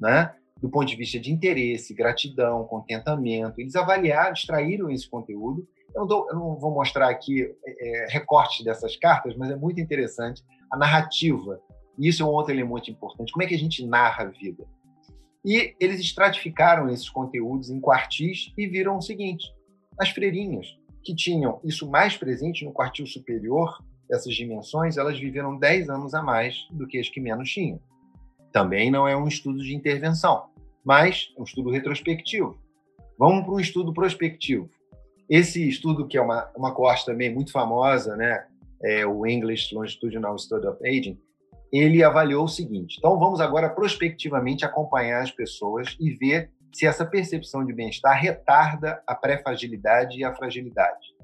[0.00, 0.32] né?
[0.60, 3.60] do ponto de vista de interesse, gratidão, contentamento.
[3.60, 5.66] Eles avaliaram, extraíram esse conteúdo.
[5.92, 9.80] Eu não, dou, eu não vou mostrar aqui é, recortes dessas cartas, mas é muito
[9.80, 11.60] interessante a narrativa.
[11.98, 13.32] E isso é um outro elemento importante.
[13.32, 14.64] Como é que a gente narra a vida?
[15.44, 19.52] E eles estratificaram esses conteúdos em quartis e viram o seguinte:
[19.98, 25.90] as freirinhas que tinham isso mais presente no quartil superior, essas dimensões, elas viveram 10
[25.90, 27.80] anos a mais do que as que menos tinham.
[28.52, 30.46] Também não é um estudo de intervenção,
[30.84, 32.58] mas é um estudo retrospectivo.
[33.18, 34.68] Vamos para um estudo prospectivo.
[35.28, 38.46] Esse estudo, que é uma, uma costa também muito famosa, né,
[38.82, 41.18] é o English Longitudinal Study of Aging,
[41.72, 47.06] ele avaliou o seguinte: então vamos agora prospectivamente acompanhar as pessoas e ver se essa
[47.06, 51.14] percepção de bem-estar retarda a pré-fragilidade e a fragilidade.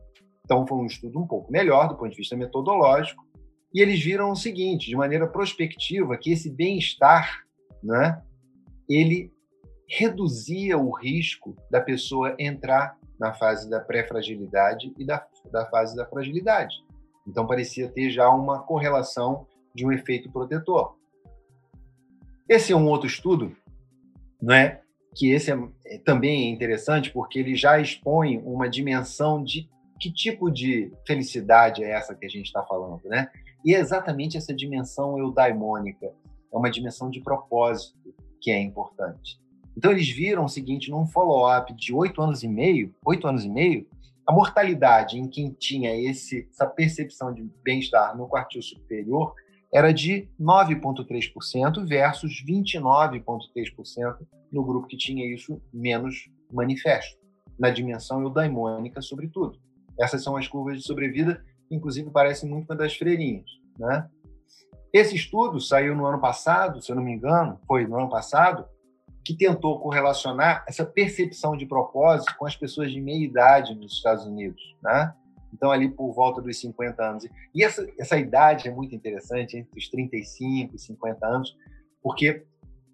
[0.45, 3.27] Então foi um estudo um pouco melhor do ponto de vista metodológico,
[3.72, 7.44] e eles viram o seguinte, de maneira prospectiva, que esse bem-estar,
[7.83, 8.22] né,
[8.88, 9.33] ele
[9.88, 16.07] reduzia o risco da pessoa entrar na fase da pré-fragilidade e da, da fase da
[16.07, 16.76] fragilidade.
[17.26, 20.96] Então parecia ter já uma correlação de um efeito protetor.
[22.48, 23.54] Esse é um outro estudo,
[24.40, 24.81] não é?
[25.14, 29.68] Que esse é, é, também é interessante porque ele já expõe uma dimensão de
[30.00, 33.28] que tipo de felicidade é essa que a gente está falando, né?
[33.64, 39.40] E é exatamente essa dimensão eudaimônica, é uma dimensão de propósito que é importante.
[39.77, 43.49] Então eles viram o seguinte, num follow-up de oito anos e meio, oito anos e
[43.49, 43.87] meio,
[44.27, 49.35] a mortalidade em quem tinha esse, essa percepção de bem-estar no quartil superior
[49.73, 57.18] era de 9,3% versus 29,3% no grupo que tinha isso menos manifesto,
[57.59, 59.59] na dimensão eudaimônica, sobretudo.
[59.99, 63.50] Essas são as curvas de sobrevida, inclusive parecem muito com das freirinhas.
[63.78, 64.09] Né?
[64.92, 68.66] Esse estudo saiu no ano passado, se eu não me engano, foi no ano passado,
[69.24, 74.24] que tentou correlacionar essa percepção de propósito com as pessoas de meia idade nos Estados
[74.24, 74.74] Unidos.
[74.83, 75.12] Né?
[75.52, 77.26] Então, ali por volta dos 50 anos.
[77.54, 81.57] E essa, essa idade é muito interessante, entre os 35 e 50 anos,
[82.02, 82.46] porque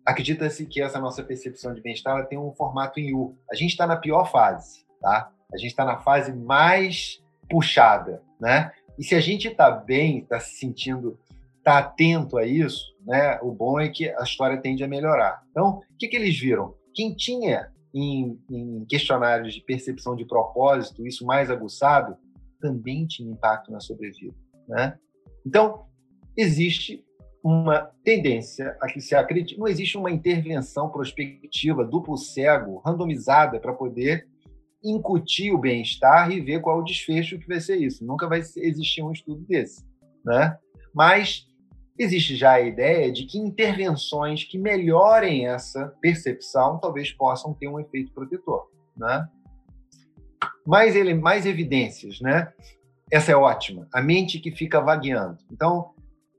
[0.05, 3.39] acredita-se que essa nossa percepção de bem-estar tem um formato em U.
[3.49, 5.31] A gente está na pior fase, tá?
[5.53, 8.71] A gente está na fase mais puxada, né?
[8.99, 11.19] E se a gente está bem, está se sentindo,
[11.59, 13.39] está atento a isso, né?
[13.43, 15.43] O bom é que a história tende a melhorar.
[15.51, 16.75] Então, o que, que eles viram?
[16.95, 22.17] Quem tinha em, em questionários de percepção de propósito isso mais aguçado,
[22.61, 24.35] também tinha impacto na sobrevida.
[24.67, 24.99] Né?
[25.47, 25.87] Então,
[26.37, 27.05] existe
[27.43, 33.73] uma tendência a que se acredite, não existe uma intervenção prospectiva duplo cego, randomizada, para
[33.75, 34.27] poder
[34.85, 38.05] incutir o bem-estar e ver qual o desfecho que vai ser isso.
[38.05, 39.85] Nunca vai existir um estudo desse.
[40.25, 40.57] Né?
[40.95, 41.47] Mas
[41.99, 47.81] existe já a ideia de que intervenções que melhorem essa percepção talvez possam ter um
[47.81, 48.69] efeito protetor.
[48.97, 49.27] Né?
[50.67, 52.53] mais, ele, mais evidências, né?
[53.11, 53.87] Essa é ótima.
[53.93, 55.39] A mente que fica vagueando.
[55.51, 55.91] Então,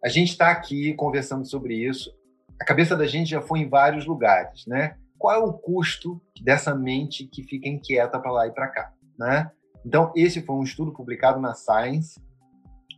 [0.03, 2.11] a gente está aqui conversando sobre isso.
[2.59, 4.97] A cabeça da gente já foi em vários lugares, né?
[5.25, 9.49] Qual é o custo dessa mente que fica inquieta para lá e para cá, né?
[9.83, 12.21] Então, esse foi um estudo publicado na Science,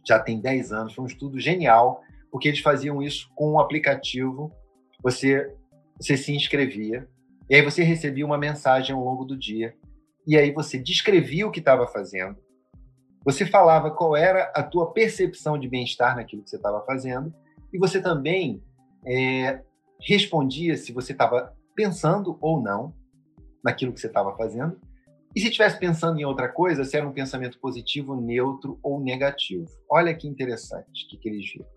[0.06, 4.52] já tem 10 anos, foi um estudo genial, porque eles faziam isso com um aplicativo,
[5.02, 5.56] você,
[5.98, 7.08] você se inscrevia,
[7.50, 9.74] e aí você recebia uma mensagem ao longo do dia
[10.28, 12.36] e aí você descrevia o que estava fazendo,
[13.24, 17.34] você falava qual era a tua percepção de bem-estar naquilo que você estava fazendo,
[17.72, 18.62] e você também
[19.06, 19.62] é,
[20.02, 22.92] respondia se você estava pensando ou não
[23.64, 24.80] naquilo que você estava fazendo,
[25.36, 29.70] e se estivesse pensando em outra coisa, se era um pensamento positivo, neutro ou negativo.
[29.88, 31.68] Olha que interessante o que, que eles viram.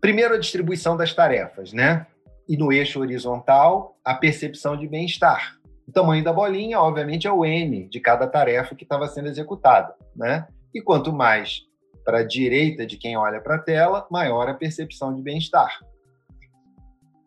[0.00, 2.06] Primeiro, a distribuição das tarefas, né?
[2.48, 5.58] E no eixo horizontal, a percepção de bem-estar.
[5.86, 9.94] O tamanho da bolinha, obviamente, é o N de cada tarefa que estava sendo executada.
[10.14, 10.46] Né?
[10.72, 11.66] E quanto mais
[12.04, 15.80] para a direita de quem olha para a tela, maior a percepção de bem-estar.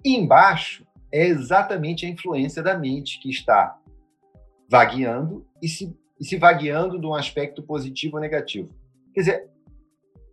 [0.04, 3.80] Embaixo é exatamente a influência da mente que está
[4.70, 8.70] vagueando e se, e se vagueando de um aspecto positivo ou negativo.
[9.14, 9.50] Quer dizer,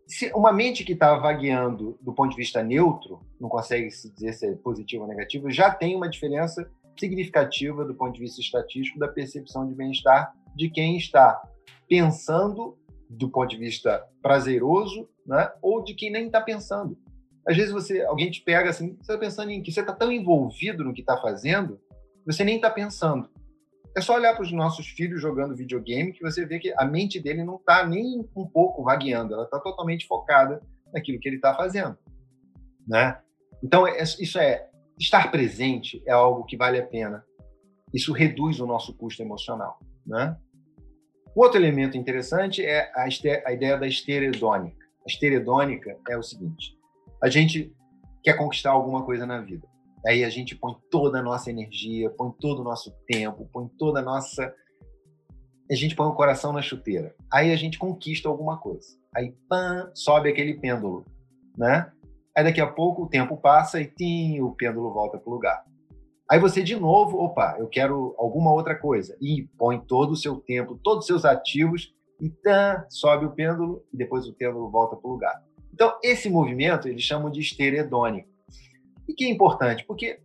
[0.07, 4.33] se uma mente que está vagueando do ponto de vista neutro, não consegue se dizer
[4.35, 8.99] se é positivo ou negativo, já tem uma diferença significativa do ponto de vista estatístico
[8.99, 11.43] da percepção de bem-estar de quem está
[11.89, 12.77] pensando
[13.09, 15.51] do ponto de vista prazeroso, né?
[15.63, 16.99] ou de quem nem está pensando.
[17.47, 20.11] Às vezes você, alguém te pega assim, você está pensando em que você está tão
[20.11, 21.81] envolvido no que está fazendo,
[22.27, 23.31] você nem está pensando.
[23.97, 27.21] É só olhar para os nossos filhos jogando videogame que você vê que a mente
[27.21, 30.61] dele não está nem um pouco vagueando, ela está totalmente focada
[30.93, 31.97] naquilo que ele está fazendo,
[32.87, 33.19] né?
[33.63, 37.25] Então é, isso é estar presente é algo que vale a pena.
[37.95, 40.37] Isso reduz o nosso custo emocional, né?
[41.35, 43.05] Outro elemento interessante é a,
[43.47, 44.85] a ideia da esteredônica.
[45.07, 46.76] A esteredônica é o seguinte:
[47.23, 47.75] a gente
[48.23, 49.67] quer conquistar alguma coisa na vida.
[50.07, 54.01] Aí a gente põe toda a nossa energia, põe todo o nosso tempo, põe toda
[54.01, 54.55] a nossa.
[55.71, 57.15] A gente põe o coração na chuteira.
[57.33, 58.87] Aí a gente conquista alguma coisa.
[59.15, 61.05] Aí, pã, sobe aquele pêndulo,
[61.57, 61.91] né?
[62.37, 65.65] Aí daqui a pouco o tempo passa e tim, o pêndulo volta para o lugar.
[66.31, 69.17] Aí você de novo, opa, eu quero alguma outra coisa.
[69.21, 73.85] E põe todo o seu tempo, todos os seus ativos, e tan, sobe o pêndulo
[73.93, 75.43] e depois o pêndulo volta para o lugar.
[75.77, 78.27] Então, esse movimento eles chamam de esteredônico.
[79.07, 80.21] E que é importante, porque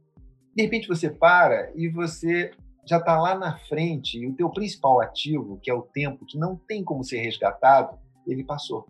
[0.55, 2.51] de repente você para e você
[2.85, 6.37] já está lá na frente e o teu principal ativo, que é o tempo, que
[6.37, 8.87] não tem como ser resgatado, ele passou,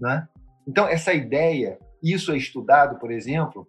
[0.00, 0.28] né?
[0.66, 3.64] Então essa ideia, isso é estudado, por exemplo,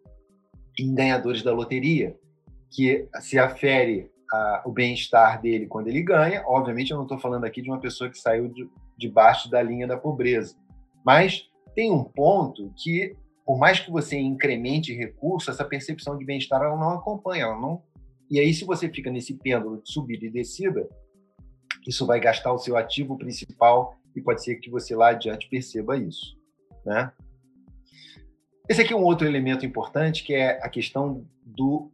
[0.78, 2.18] em ganhadores da loteria,
[2.72, 6.44] que se afere a, o bem-estar dele quando ele ganha.
[6.48, 8.68] Obviamente, eu não estou falando aqui de uma pessoa que saiu de,
[8.98, 10.56] debaixo da linha da pobreza,
[11.06, 16.62] mas tem um ponto que por mais que você incremente recurso, essa percepção de bem-estar
[16.62, 17.84] ela não acompanha, ela não.
[18.30, 20.88] E aí, se você fica nesse pêndulo de subida e descida,
[21.86, 25.98] isso vai gastar o seu ativo principal e pode ser que você lá adiante perceba
[25.98, 26.38] isso,
[26.86, 27.12] né?
[28.70, 31.92] Esse aqui é um outro elemento importante que é a questão do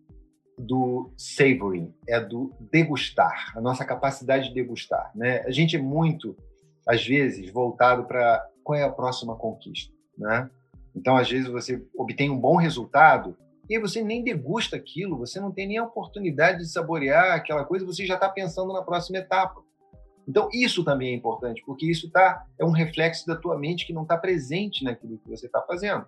[0.62, 5.40] do savoring, é do degustar, a nossa capacidade de degustar, né?
[5.46, 6.36] A gente é muito
[6.86, 10.48] às vezes voltado para qual é a próxima conquista, né?
[10.96, 13.36] Então, às vezes, você obtém um bom resultado
[13.68, 17.84] e você nem degusta aquilo, você não tem nem a oportunidade de saborear aquela coisa,
[17.84, 19.64] você já está pensando na próxima etapa.
[20.28, 23.94] Então, isso também é importante, porque isso tá, é um reflexo da tua mente que
[23.94, 26.06] não está presente naquilo que você está fazendo.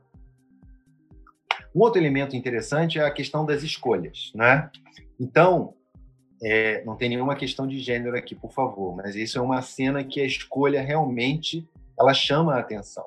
[1.74, 4.69] Um outro elemento interessante é a questão das escolhas, né?
[5.19, 5.74] Então,
[6.43, 10.04] é, não tem nenhuma questão de gênero aqui, por favor, mas isso é uma cena
[10.04, 11.67] que a escolha realmente
[12.02, 13.06] ela chama a atenção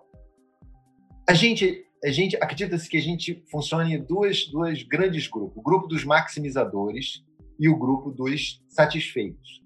[1.29, 5.63] a gente, a gente acredita-se que a gente funciona em dois, dois grandes grupos: o
[5.63, 7.25] grupo dos maximizadores
[7.59, 9.63] e o grupo dos satisfeitos.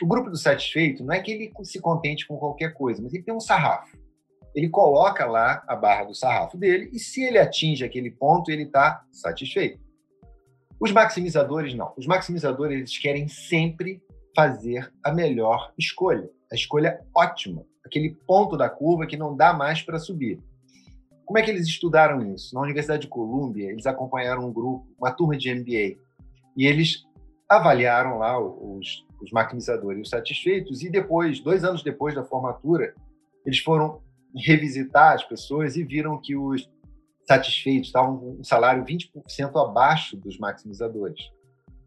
[0.00, 3.24] O grupo do satisfeito não é que ele se contente com qualquer coisa, mas ele
[3.24, 3.98] tem um sarrafo.
[4.54, 8.62] Ele coloca lá a barra do sarrafo dele e se ele atinge aquele ponto, ele
[8.64, 9.80] está satisfeito.
[10.80, 11.92] Os maximizadores não.
[11.96, 14.00] Os maximizadores eles querem sempre
[14.36, 19.82] fazer a melhor escolha, a escolha ótima, aquele ponto da curva que não dá mais
[19.82, 20.38] para subir.
[21.24, 22.54] Como é que eles estudaram isso?
[22.54, 25.98] Na Universidade de Colômbia, eles acompanharam um grupo, uma turma de MBA,
[26.56, 27.04] e eles
[27.48, 32.94] avaliaram lá os, os maquinizadores os satisfeitos, e depois, dois anos depois da formatura,
[33.44, 34.00] eles foram
[34.34, 36.70] revisitar as pessoas e viram que os
[37.26, 41.30] satisfeitos estavam com um salário 20% abaixo dos maximizadores.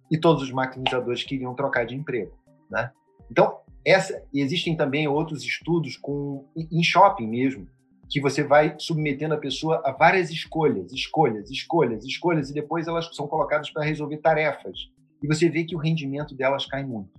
[0.09, 2.37] E todos os maximizadores queriam trocar de emprego.
[2.69, 2.91] Né?
[3.29, 7.67] Então, essa, existem também outros estudos com, em shopping mesmo,
[8.09, 13.09] que você vai submetendo a pessoa a várias escolhas, escolhas, escolhas, escolhas, e depois elas
[13.15, 14.89] são colocadas para resolver tarefas.
[15.23, 17.09] E você vê que o rendimento delas cai muito.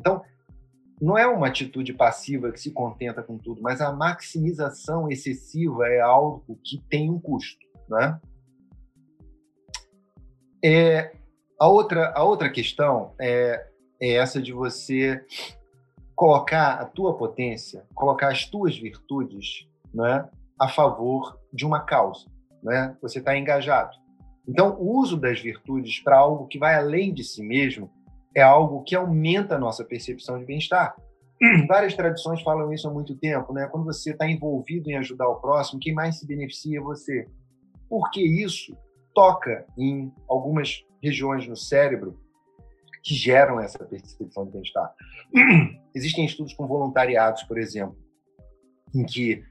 [0.00, 0.22] Então,
[1.00, 6.00] não é uma atitude passiva que se contenta com tudo, mas a maximização excessiva é
[6.00, 7.64] algo que tem um custo.
[7.88, 8.20] Né?
[10.64, 11.12] É,
[11.58, 13.66] a, outra, a outra questão é,
[14.00, 15.24] é essa de você
[16.18, 20.28] colocar a tua potência, colocar as tuas virtudes né,
[20.60, 22.26] a favor de uma causa,
[22.60, 22.96] né?
[23.00, 23.96] Você está engajado.
[24.48, 27.88] Então, o uso das virtudes para algo que vai além de si mesmo
[28.34, 30.96] é algo que aumenta a nossa percepção de bem-estar.
[31.68, 33.68] Várias tradições falam isso há muito tempo, né?
[33.68, 37.28] Quando você está envolvido em ajudar o próximo, quem mais se beneficia é você.
[37.88, 38.76] Porque isso
[39.14, 42.18] toca em algumas regiões no cérebro
[43.08, 44.94] que geram essa percepção de bem-estar.
[45.94, 47.96] Existem estudos com voluntariados, por exemplo,
[48.94, 49.42] em que,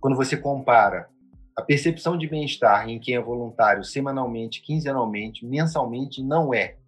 [0.00, 1.10] quando você compara
[1.54, 6.78] a percepção de bem-estar em quem é voluntário semanalmente, quinzenalmente, mensalmente, não é.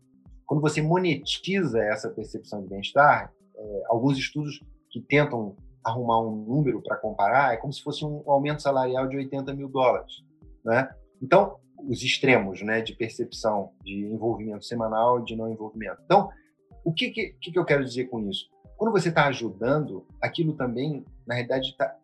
[0.47, 4.59] Quando você monetiza essa percepção de bem-estar, é, alguns estudos
[4.89, 5.55] que tentam
[5.85, 9.69] arrumar um número para comparar é como se fosse um aumento salarial de 80 mil
[9.69, 10.25] dólares.
[10.65, 10.89] Né?
[11.21, 11.59] Então,
[11.89, 16.01] os extremos né, de percepção de envolvimento semanal de não envolvimento.
[16.05, 16.31] Então,
[16.85, 18.49] o que, que, que eu quero dizer com isso?
[18.77, 21.97] Quando você está ajudando, aquilo também, na realidade, está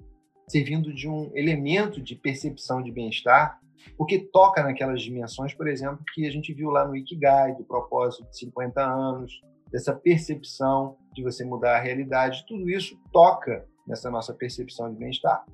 [0.48, 3.60] servindo de um elemento de percepção de bem-estar,
[3.96, 8.28] porque toca naquelas dimensões, por exemplo, que a gente viu lá no Ikigai, do propósito
[8.28, 12.44] de 50 anos, dessa percepção de você mudar a realidade.
[12.46, 15.44] Tudo isso toca nessa nossa percepção de bem-estar.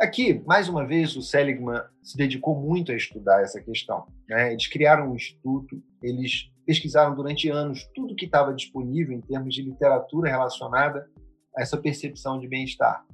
[0.00, 4.06] Aqui, mais uma vez, o Seligman se dedicou muito a estudar essa questão.
[4.28, 4.52] Né?
[4.52, 9.62] Eles criaram um instituto, eles pesquisaram durante anos tudo que estava disponível em termos de
[9.62, 11.10] literatura relacionada
[11.56, 13.04] a essa percepção de bem-estar.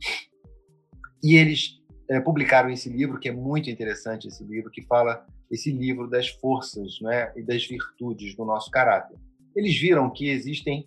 [1.22, 1.80] E eles
[2.10, 6.28] é, publicaram esse livro, que é muito interessante, esse livro, que fala esse livro das
[6.28, 9.16] forças né, e das virtudes do nosso caráter.
[9.56, 10.86] Eles viram que existem,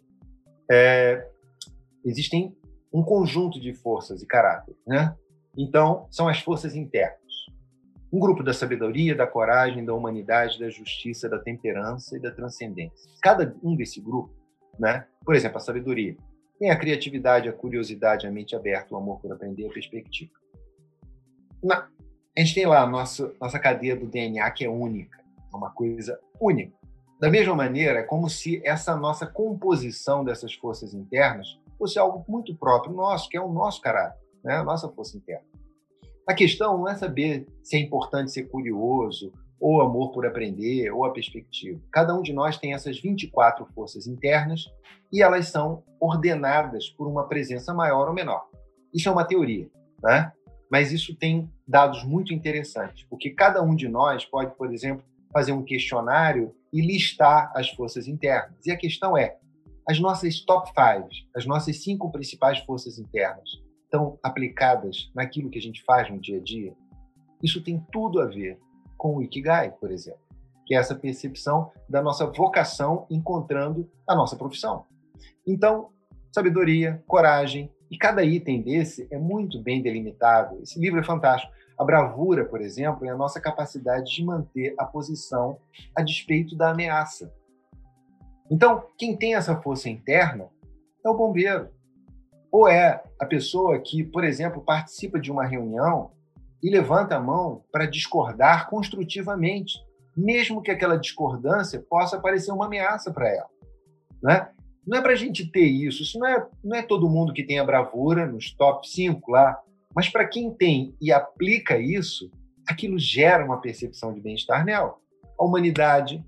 [0.70, 1.28] é,
[2.06, 2.56] existem
[2.94, 4.76] um conjunto de forças e caráter.
[4.86, 5.16] Né?
[5.58, 7.18] Então, são as forças internas.
[8.14, 13.10] Um grupo da sabedoria, da coragem, da humanidade, da justiça, da temperança e da transcendência.
[13.22, 14.34] Cada um desse grupo,
[14.80, 15.06] né?
[15.26, 16.16] por exemplo, a sabedoria,
[16.60, 20.32] tem a criatividade, a curiosidade, a mente aberta, o amor por aprender, a perspectiva.
[21.64, 21.88] Na,
[22.38, 25.18] a gente tem lá a nossa, nossa cadeia do DNA que é única,
[25.52, 26.78] é uma coisa única.
[27.20, 32.56] Da mesma maneira, é como se essa nossa composição dessas forças internas fosse algo muito
[32.56, 34.56] próprio nosso, que é o nosso caráter, né?
[34.56, 35.46] a nossa força interna.
[36.28, 41.06] A questão não é saber se é importante ser curioso, ou amor por aprender, ou
[41.06, 41.80] a perspectiva.
[41.92, 44.66] Cada um de nós tem essas 24 forças internas
[45.12, 48.48] e elas são ordenadas por uma presença maior ou menor.
[48.94, 49.70] Isso é uma teoria,
[50.02, 50.32] né?
[50.70, 55.52] mas isso tem dados muito interessantes, porque cada um de nós pode, por exemplo, fazer
[55.52, 58.66] um questionário e listar as forças internas.
[58.66, 59.38] E a questão é:
[59.88, 63.50] as nossas top five, as nossas cinco principais forças internas,
[63.88, 66.76] estão aplicadas naquilo que a gente faz no dia a dia?
[67.42, 68.60] Isso tem tudo a ver
[68.98, 70.22] com o Ikigai, por exemplo,
[70.66, 74.86] que é essa percepção da nossa vocação encontrando a nossa profissão.
[75.46, 75.90] Então,
[76.32, 80.62] sabedoria, coragem, e cada item desse é muito bem delimitado.
[80.62, 81.52] Esse livro é fantástico.
[81.78, 85.58] A bravura, por exemplo, é a nossa capacidade de manter a posição
[85.96, 87.32] a despeito da ameaça.
[88.52, 90.50] Então, quem tem essa força interna
[91.06, 91.70] é o bombeiro.
[92.52, 96.12] Ou é a pessoa que, por exemplo, participa de uma reunião
[96.62, 99.80] e levanta a mão para discordar construtivamente,
[100.16, 103.50] mesmo que aquela discordância possa parecer uma ameaça para ela.
[104.22, 104.50] Né?
[104.86, 107.44] Não é para a gente ter isso, isso não é, não é todo mundo que
[107.44, 109.60] tem a bravura nos top 5 lá,
[109.94, 112.32] mas para quem tem e aplica isso,
[112.68, 114.96] aquilo gera uma percepção de bem-estar nela.
[115.40, 116.24] A humanidade,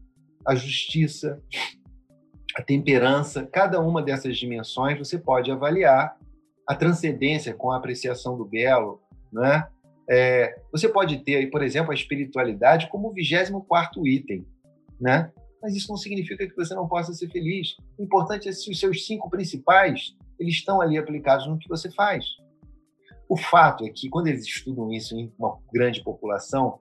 [0.45, 1.41] a justiça,
[2.55, 6.17] a temperança, cada uma dessas dimensões você pode avaliar
[6.67, 9.67] a transcendência com a apreciação do belo, né?
[10.09, 14.45] É, você pode ter, por exemplo, a espiritualidade como o 24 item,
[14.99, 15.31] né?
[15.61, 17.75] Mas isso não significa que você não possa ser feliz.
[17.97, 21.91] O importante é se os seus cinco principais eles estão ali aplicados no que você
[21.91, 22.25] faz.
[23.27, 26.79] O fato é que quando eles estudam isso em uma grande população,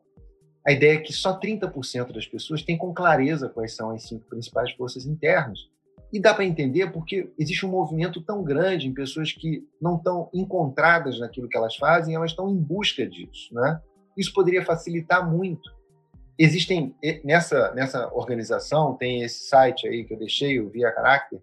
[0.69, 4.27] a ideia é que só 30% das pessoas têm com clareza quais são as cinco
[4.27, 5.61] principais forças internas.
[6.13, 10.29] E dá para entender porque existe um movimento tão grande em pessoas que não estão
[10.35, 13.49] encontradas naquilo que elas fazem, elas estão em busca disso.
[13.55, 13.81] Né?
[14.15, 15.75] Isso poderia facilitar muito.
[16.39, 16.95] Existem,
[17.25, 21.41] nessa, nessa organização, tem esse site aí que eu deixei, o Via Carácter,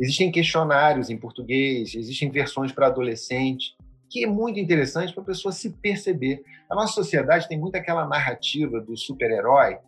[0.00, 3.76] existem questionários em português, existem versões para adolescente,
[4.08, 6.42] que é muito interessante para a pessoa se perceber.
[6.70, 9.78] A nossa sociedade tem muito aquela narrativa do super-herói,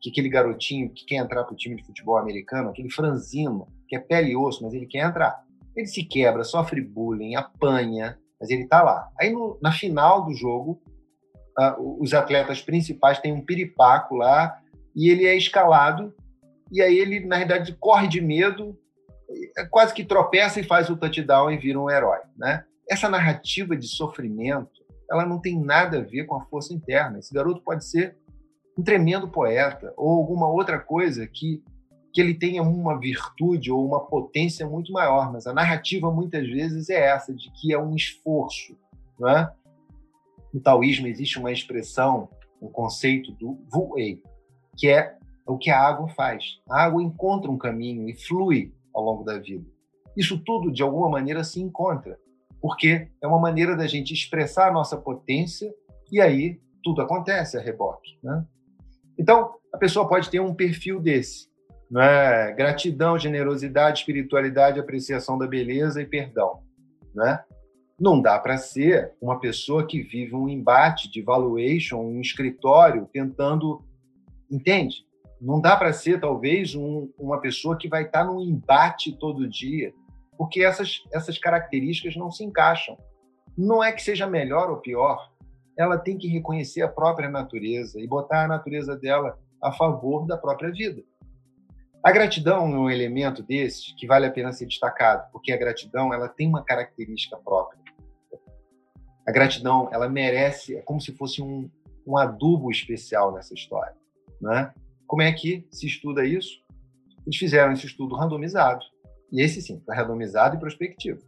[0.00, 3.96] que aquele garotinho que quer entrar para o time de futebol americano, aquele franzino, que
[3.96, 5.42] é pele e osso, mas ele quer entrar.
[5.76, 9.08] Ele se quebra, sofre bullying, apanha, mas ele está lá.
[9.18, 10.80] Aí, no, na final do jogo,
[11.58, 14.58] uh, os atletas principais têm um piripaco lá
[14.94, 16.14] e ele é escalado,
[16.70, 18.78] e aí ele, na realidade, corre de medo,
[19.70, 22.18] quase que tropeça e faz o touchdown e vira um herói.
[22.36, 22.64] Né?
[22.90, 27.18] Essa narrativa de sofrimento, ela não tem nada a ver com a força interna.
[27.18, 28.16] Esse garoto pode ser
[28.76, 31.62] um tremendo poeta ou alguma outra coisa que
[32.12, 36.88] que ele tenha uma virtude ou uma potência muito maior, mas a narrativa muitas vezes
[36.88, 38.76] é essa de que é um esforço,
[39.26, 39.48] é?
[40.52, 42.28] No taoísmo existe uma expressão,
[42.60, 44.22] um conceito do wu-ei,
[44.76, 45.16] que é
[45.46, 46.60] o que a água faz.
[46.68, 49.66] A água encontra um caminho e flui ao longo da vida.
[50.16, 52.18] Isso tudo de alguma maneira se encontra.
[52.60, 55.72] Porque é uma maneira da gente expressar a nossa potência
[56.10, 58.18] e aí tudo acontece a reboque.
[58.22, 58.44] Né?
[59.18, 61.48] Então, a pessoa pode ter um perfil desse.
[61.90, 62.52] Né?
[62.52, 66.62] Gratidão, generosidade, espiritualidade, apreciação da beleza e perdão.
[67.14, 67.42] Né?
[67.98, 73.84] Não dá para ser uma pessoa que vive um embate de valuation, um escritório, tentando.
[74.50, 75.06] Entende?
[75.40, 79.48] Não dá para ser, talvez, um, uma pessoa que vai estar tá num embate todo
[79.48, 79.92] dia,
[80.38, 82.96] porque essas, essas características não se encaixam.
[83.56, 85.30] Não é que seja melhor ou pior,
[85.76, 90.38] ela tem que reconhecer a própria natureza e botar a natureza dela a favor da
[90.38, 91.02] própria vida.
[92.02, 96.14] A gratidão é um elemento desse que vale a pena ser destacado, porque a gratidão
[96.14, 97.80] ela tem uma característica própria.
[99.26, 101.68] A gratidão ela merece, é como se fosse um,
[102.06, 103.94] um adubo especial nessa história.
[104.40, 104.72] Né?
[105.06, 106.62] Como é que se estuda isso?
[107.26, 108.84] Eles fizeram esse estudo randomizado,
[109.30, 111.20] e esse sim, foi randomizado e prospectivo,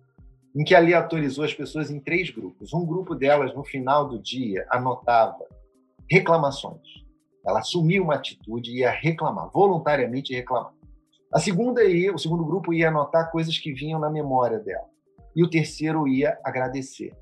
[0.55, 2.73] em que aleatorizou as pessoas em três grupos.
[2.73, 5.45] Um grupo delas, no final do dia, anotava
[6.11, 6.81] reclamações.
[7.47, 10.73] Ela assumia uma atitude e ia reclamar, voluntariamente reclamar.
[11.33, 14.89] A segunda ia, o segundo grupo ia anotar coisas que vinham na memória dela.
[15.35, 17.15] E o terceiro ia agradecer.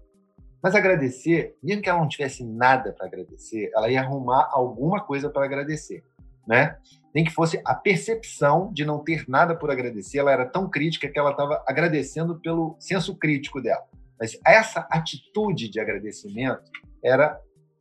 [0.63, 5.31] Mas agradecer, mesmo que ela não tivesse nada para agradecer, ela ia arrumar alguma coisa
[5.31, 6.03] para agradecer,
[6.49, 6.77] né?
[7.15, 11.09] Nem que fosse a percepção de não ter nada por agradecer, ela era tão crítica
[11.09, 13.85] que ela estava agradecendo pelo senso crítico dela.
[14.19, 16.71] Mas essa atitude de agradecimento
[17.05, 17.39] era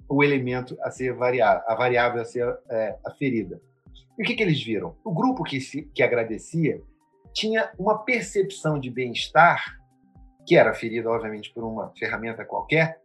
[0.09, 3.59] o elemento a ser variável, a variável a ser é, aferida.
[4.17, 4.95] E o que, que eles viram?
[5.03, 6.81] O grupo que, se, que agradecia
[7.33, 9.77] tinha uma percepção de bem-estar,
[10.45, 12.99] que era ferida, obviamente, por uma ferramenta qualquer,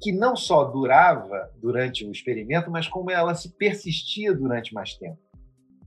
[0.00, 5.18] que não só durava durante o experimento, mas como ela se persistia durante mais tempo.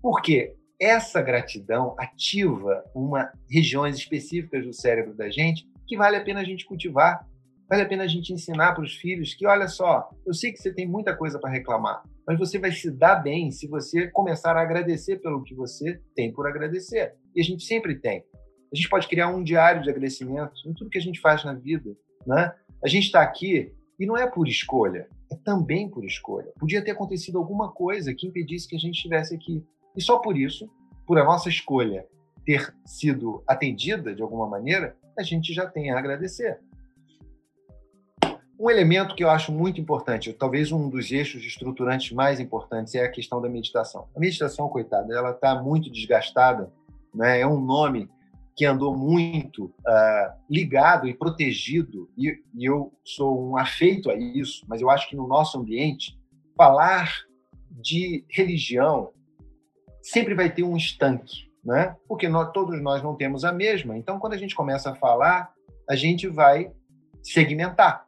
[0.01, 0.55] Por quê?
[0.79, 6.43] Essa gratidão ativa uma regiões específicas do cérebro da gente que vale a pena a
[6.43, 7.25] gente cultivar
[7.73, 10.59] Vale a pena a gente ensinar para os filhos que, olha só, eu sei que
[10.59, 14.55] você tem muita coisa para reclamar, mas você vai se dar bem se você começar
[14.55, 17.15] a agradecer pelo que você tem por agradecer.
[17.35, 18.23] E a gente sempre tem.
[18.71, 21.53] A gente pode criar um diário de agradecimento em tudo que a gente faz na
[21.53, 21.95] vida.
[22.27, 22.53] Né?
[22.83, 26.51] A gente está aqui e não é por escolha, é também por escolha.
[26.59, 29.65] Podia ter acontecido alguma coisa que impedisse que a gente estivesse aqui.
[29.95, 30.69] E só por isso,
[31.07, 32.05] por a nossa escolha
[32.45, 36.59] ter sido atendida de alguma maneira, a gente já tem a agradecer.
[38.59, 43.05] Um elemento que eu acho muito importante, talvez um dos eixos estruturantes mais importantes, é
[43.05, 44.09] a questão da meditação.
[44.13, 46.69] A meditação, coitada, ela está muito desgastada,
[47.15, 47.39] né?
[47.39, 48.09] é um nome
[48.55, 54.63] que andou muito uh, ligado e protegido, e, e eu sou um afeito a isso,
[54.67, 56.19] mas eu acho que no nosso ambiente,
[56.55, 57.11] falar
[57.71, 59.11] de religião
[60.01, 61.95] sempre vai ter um estanque, né?
[62.07, 63.97] porque nós, todos nós não temos a mesma.
[63.97, 65.51] Então, quando a gente começa a falar,
[65.89, 66.71] a gente vai
[67.23, 68.05] segmentar.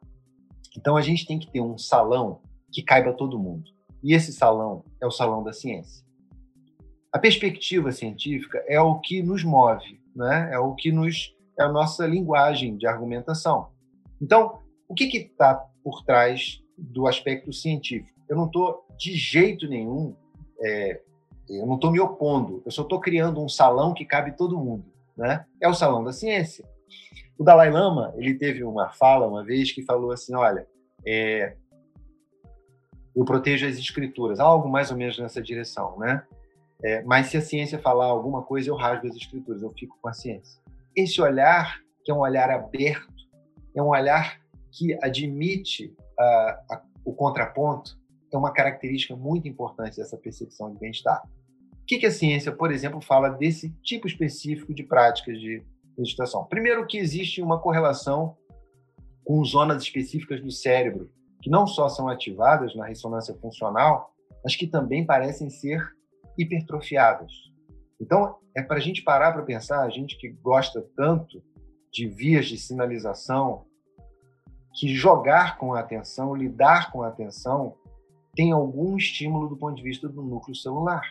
[0.77, 2.41] Então a gente tem que ter um salão
[2.71, 3.71] que caiba todo mundo.
[4.03, 6.05] E esse salão é o salão da ciência.
[7.11, 10.49] A perspectiva científica é o que nos move, né?
[10.51, 13.69] É o que nos é a nossa linguagem de argumentação.
[14.21, 18.19] Então, o que está por trás do aspecto científico?
[18.27, 20.15] Eu não estou de jeito nenhum,
[20.61, 21.01] é,
[21.49, 22.61] eu não estou me opondo.
[22.65, 24.85] Eu só estou criando um salão que cabe todo mundo,
[25.15, 25.45] né?
[25.61, 26.65] É o salão da ciência.
[27.37, 30.67] O Dalai Lama ele teve uma fala uma vez que falou assim, olha,
[31.05, 31.55] é,
[33.15, 36.23] eu protejo as escrituras, algo mais ou menos nessa direção, né?
[36.83, 40.07] É, mas se a ciência falar alguma coisa, eu rasgo as escrituras, eu fico com
[40.07, 40.61] a ciência.
[40.95, 43.13] Esse olhar, que é um olhar aberto,
[43.75, 44.39] é um olhar
[44.71, 47.97] que admite a, o contraponto,
[48.31, 51.21] é uma característica muito importante dessa percepção de bem-estar.
[51.23, 55.63] O que, que a ciência, por exemplo, fala desse tipo específico de práticas de
[55.97, 56.43] meditação.
[56.45, 58.35] Primeiro, que existe uma correlação
[59.23, 61.09] com zonas específicas do cérebro,
[61.41, 64.13] que não só são ativadas na ressonância funcional,
[64.43, 65.81] mas que também parecem ser
[66.37, 67.31] hipertrofiadas.
[67.99, 71.41] Então, é para a gente parar para pensar, a gente que gosta tanto
[71.91, 73.65] de vias de sinalização,
[74.73, 77.75] que jogar com a atenção, lidar com a atenção,
[78.35, 81.01] tem algum estímulo do ponto de vista do núcleo celular.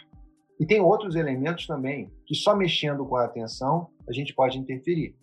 [0.60, 5.16] E tem outros elementos também, que só mexendo com a atenção a gente pode interferir.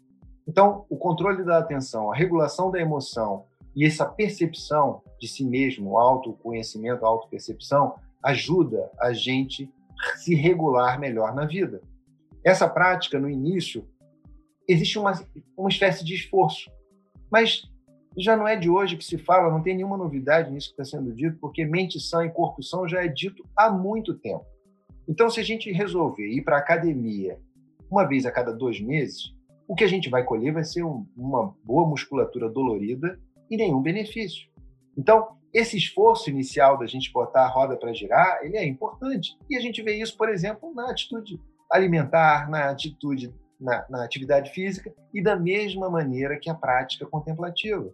[0.47, 3.45] Então, o controle da atenção, a regulação da emoção
[3.76, 9.72] e essa percepção de si mesmo, autoconhecimento, autopercepção, ajuda a gente
[10.18, 11.82] se regular melhor na vida.
[12.43, 13.88] Essa prática, no início,
[14.68, 15.14] existe uma,
[15.58, 16.72] uma espécie de esforço,
[17.32, 17.64] mas
[18.18, 20.97] já não é de hoje que se fala, não tem nenhuma novidade nisso que está
[20.97, 24.45] sendo dito, porque mente sã e corpo são já é dito há muito tempo.
[25.08, 27.39] Então, se a gente resolver ir para a academia
[27.89, 29.34] uma vez a cada dois meses,
[29.68, 33.82] o que a gente vai colher vai ser um, uma boa musculatura dolorida e nenhum
[33.82, 34.47] benefício.
[34.97, 39.38] Então, esse esforço inicial da gente botar a roda para girar, ele é importante.
[39.49, 41.39] E a gente vê isso, por exemplo, na atitude
[41.72, 47.93] alimentar, na atitude, na, na atividade física e da mesma maneira que a prática contemplativa.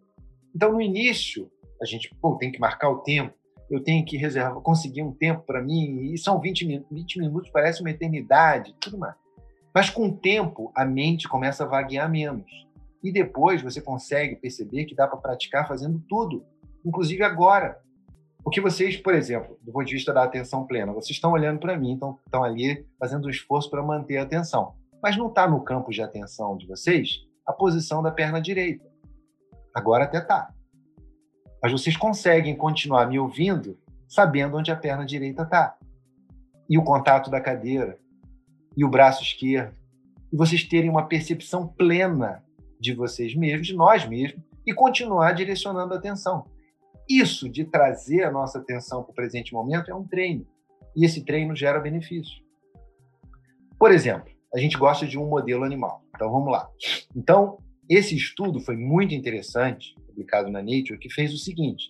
[0.55, 1.51] Então, no início,
[1.81, 3.33] a gente pô, tem que marcar o tempo,
[3.69, 7.51] eu tenho que reservar, conseguir um tempo para mim, e são 20 minutos, 20 minutos
[7.51, 9.15] parece uma eternidade, tudo mais.
[9.73, 12.49] Mas com o tempo, a mente começa a vaguear menos.
[13.03, 16.43] E depois você consegue perceber que dá para praticar fazendo tudo,
[16.85, 17.79] inclusive agora.
[18.43, 21.77] Porque vocês, por exemplo, do ponto de vista da atenção plena, vocês estão olhando para
[21.77, 24.73] mim, então estão ali fazendo um esforço para manter a atenção.
[25.01, 28.85] Mas não está no campo de atenção de vocês a posição da perna direita.
[29.73, 30.53] Agora até está.
[31.61, 35.77] Mas vocês conseguem continuar me ouvindo sabendo onde a perna direita está.
[36.69, 37.97] E o contato da cadeira,
[38.75, 39.75] e o braço esquerdo.
[40.31, 42.43] E vocês terem uma percepção plena
[42.79, 46.45] de vocês mesmos, de nós mesmos, e continuar direcionando a atenção.
[47.09, 50.45] Isso de trazer a nossa atenção para o presente momento é um treino.
[50.95, 52.43] E esse treino gera benefício.
[53.79, 56.03] Por exemplo, a gente gosta de um modelo animal.
[56.15, 56.67] Então vamos lá.
[57.15, 61.89] Então, esse estudo foi muito interessante, publicado na Nature, que fez o seguinte: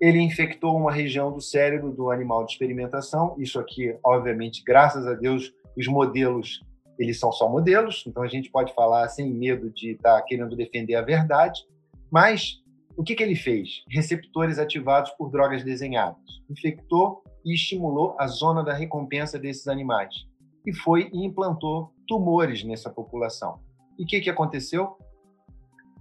[0.00, 3.36] ele infectou uma região do cérebro do animal de experimentação.
[3.38, 6.60] Isso aqui, obviamente, graças a Deus, os modelos
[6.98, 10.54] eles são só modelos, então a gente pode falar sem medo de estar tá querendo
[10.54, 11.60] defender a verdade,
[12.10, 12.61] mas
[12.96, 13.82] o que, que ele fez?
[13.88, 16.22] Receptores ativados por drogas desenhadas.
[16.50, 20.14] Infectou e estimulou a zona da recompensa desses animais.
[20.66, 23.60] E foi e implantou tumores nessa população.
[23.98, 24.96] E o que, que aconteceu?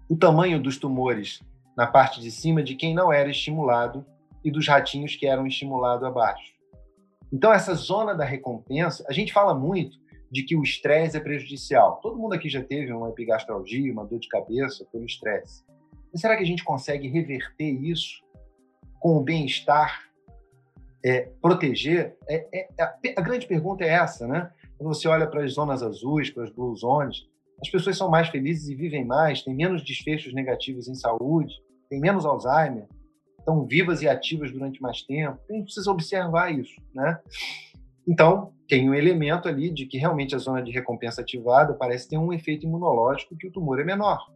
[0.10, 1.40] O tamanho dos tumores
[1.76, 4.06] na parte de cima de quem não era estimulado
[4.44, 6.54] e dos ratinhos que eram estimulados abaixo.
[7.32, 9.98] Então, essa zona da recompensa, a gente fala muito
[10.30, 12.00] de que o estresse é prejudicial.
[12.02, 15.64] Todo mundo aqui já teve uma epigastralgia, uma dor de cabeça pelo estresse.
[16.16, 18.22] Será que a gente consegue reverter isso
[19.00, 20.04] com o bem-estar,
[21.04, 22.18] é, proteger?
[22.28, 24.52] É, é, a, a, grande pergunta é essa, né?
[24.78, 27.28] Quando você olha para as zonas azuis, para as blue zones,
[27.62, 31.54] as pessoas são mais felizes e vivem mais, têm menos desfechos negativos em saúde,
[31.90, 32.88] têm menos Alzheimer,
[33.38, 35.40] estão vivas e ativas durante mais tempo.
[35.50, 37.20] A gente precisa observar isso, né?
[38.08, 42.18] Então, tem um elemento ali de que realmente a zona de recompensa ativada parece ter
[42.18, 44.32] um efeito imunológico que o tumor é menor.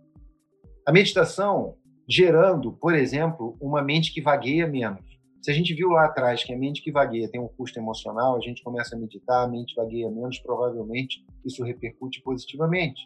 [0.85, 1.75] A meditação
[2.07, 5.03] gerando, por exemplo, uma mente que vagueia menos.
[5.41, 8.35] Se a gente viu lá atrás que a mente que vagueia tem um custo emocional,
[8.35, 13.01] a gente começa a meditar, a mente vagueia menos, provavelmente isso repercute positivamente.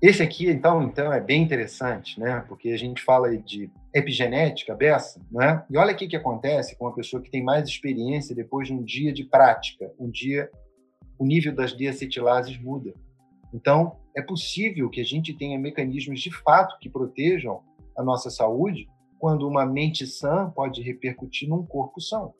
[0.00, 2.44] Esse aqui, então, então é bem interessante, né?
[2.46, 5.64] Porque a gente fala de epigenética, Bessa, né?
[5.68, 8.82] E olha o que acontece com uma pessoa que tem mais experiência depois de um
[8.84, 9.92] dia de prática.
[9.98, 10.48] Um dia,
[11.18, 12.94] o nível das deacetilases muda.
[13.52, 17.62] Então, é possível que a gente tenha mecanismos de fato que protejam
[17.96, 18.88] a nossa saúde
[19.18, 22.34] quando uma mente sã pode repercutir num corpo são,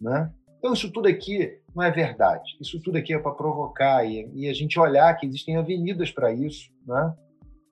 [0.00, 0.32] né?
[0.60, 2.56] Então, isso tudo aqui não é verdade.
[2.60, 6.32] Isso tudo aqui é para provocar e, e, a gente olhar que existem avenidas para
[6.32, 6.70] isso.
[6.86, 7.14] Né?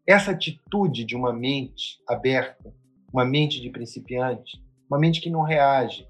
[0.07, 2.73] Essa atitude de uma mente aberta,
[3.13, 4.59] uma mente de principiante,
[4.91, 6.09] uma mente que não reage,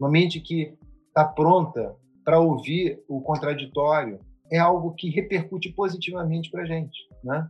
[0.00, 4.18] uma mente que está pronta para ouvir o contraditório,
[4.50, 6.98] é algo que repercute positivamente para a gente.
[7.22, 7.48] Né?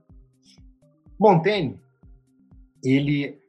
[1.18, 1.78] Montaigne,
[2.84, 3.40] ele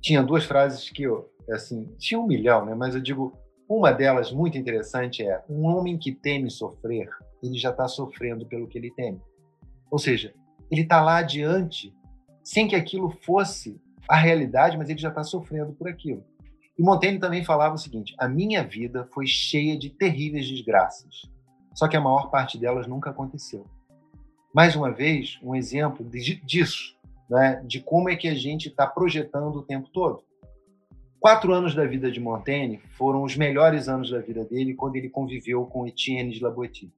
[0.00, 2.74] tinha duas frases que eu, assim, tinha um milhão, né?
[2.74, 3.36] mas eu digo,
[3.68, 7.08] uma delas, muito interessante, é: um homem que teme sofrer,
[7.42, 9.20] ele já está sofrendo pelo que ele teme.
[9.90, 10.34] Ou seja,
[10.70, 11.94] ele está lá adiante,
[12.42, 16.22] sem que aquilo fosse a realidade, mas ele já está sofrendo por aquilo.
[16.78, 21.22] E Montaigne também falava o seguinte: a minha vida foi cheia de terríveis desgraças,
[21.74, 23.66] só que a maior parte delas nunca aconteceu.
[24.54, 26.08] Mais uma vez, um exemplo
[26.44, 26.96] disso,
[27.28, 30.22] né, de como é que a gente está projetando o tempo todo.
[31.18, 35.08] Quatro anos da vida de Montaigne foram os melhores anos da vida dele quando ele
[35.08, 36.92] conviveu com Etienne de La Boétie.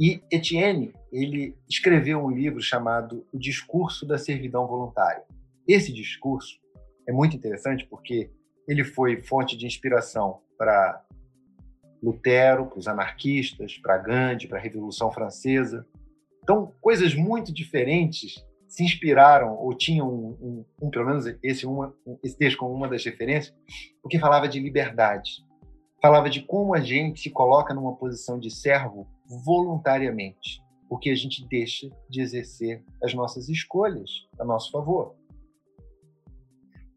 [0.00, 5.22] E Etienne, ele escreveu um livro chamado O Discurso da Servidão Voluntária.
[5.68, 6.58] Esse discurso
[7.06, 8.30] é muito interessante porque
[8.66, 11.04] ele foi fonte de inspiração para
[12.02, 15.86] Lutero, para os anarquistas, para Gandhi, para a Revolução Francesa.
[16.42, 21.94] Então, coisas muito diferentes se inspiraram ou tinham um, um, um pelo menos esse, uma,
[22.24, 23.54] esse texto como uma das referências,
[24.00, 25.44] porque falava de liberdade,
[26.00, 29.06] falava de como a gente se coloca numa posição de servo
[29.44, 35.14] voluntariamente, porque a gente deixa de exercer as nossas escolhas a nosso favor.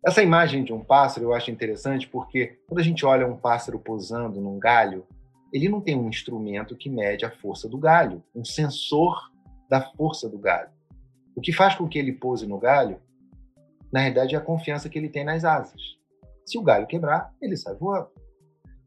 [0.05, 3.79] Essa imagem de um pássaro eu acho interessante porque quando a gente olha um pássaro
[3.79, 5.03] posando num galho,
[5.51, 9.31] ele não tem um instrumento que mede a força do galho, um sensor
[9.67, 10.69] da força do galho.
[11.35, 13.01] O que faz com que ele pouse no galho,
[13.91, 15.81] na realidade, é a confiança que ele tem nas asas.
[16.45, 18.09] Se o galho quebrar, ele sai voando.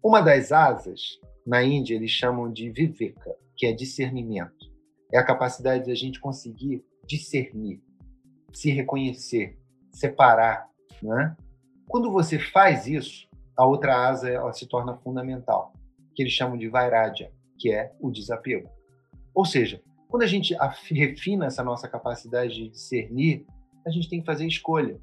[0.00, 4.72] Uma das asas, na Índia, eles chamam de viveka, que é discernimento.
[5.12, 7.82] É a capacidade de a gente conseguir discernir,
[8.52, 9.58] se reconhecer,
[9.90, 10.68] separar.
[11.02, 11.36] Né?
[11.86, 15.72] Quando você faz isso, a outra asa ela se torna fundamental,
[16.14, 18.68] que eles chamam de vairagya, que é o desapego.
[19.34, 20.56] Ou seja, quando a gente
[20.90, 23.46] refina essa nossa capacidade de discernir,
[23.86, 25.00] a gente tem que fazer escolha.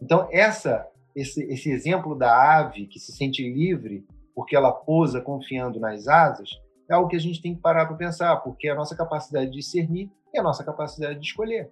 [0.00, 5.78] Então, essa, esse, esse exemplo da ave que se sente livre porque ela pousa confiando
[5.78, 6.48] nas asas,
[6.88, 9.58] é algo que a gente tem que parar para pensar, porque a nossa capacidade de
[9.58, 11.70] discernir é a nossa capacidade de escolher.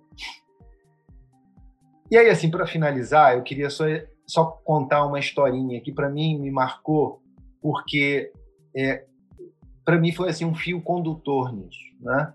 [2.11, 3.85] E aí, assim, para finalizar, eu queria só,
[4.27, 7.23] só contar uma historinha que para mim me marcou,
[7.61, 8.33] porque
[8.75, 9.05] é,
[9.85, 12.33] para mim foi assim um fio condutor nisso, né?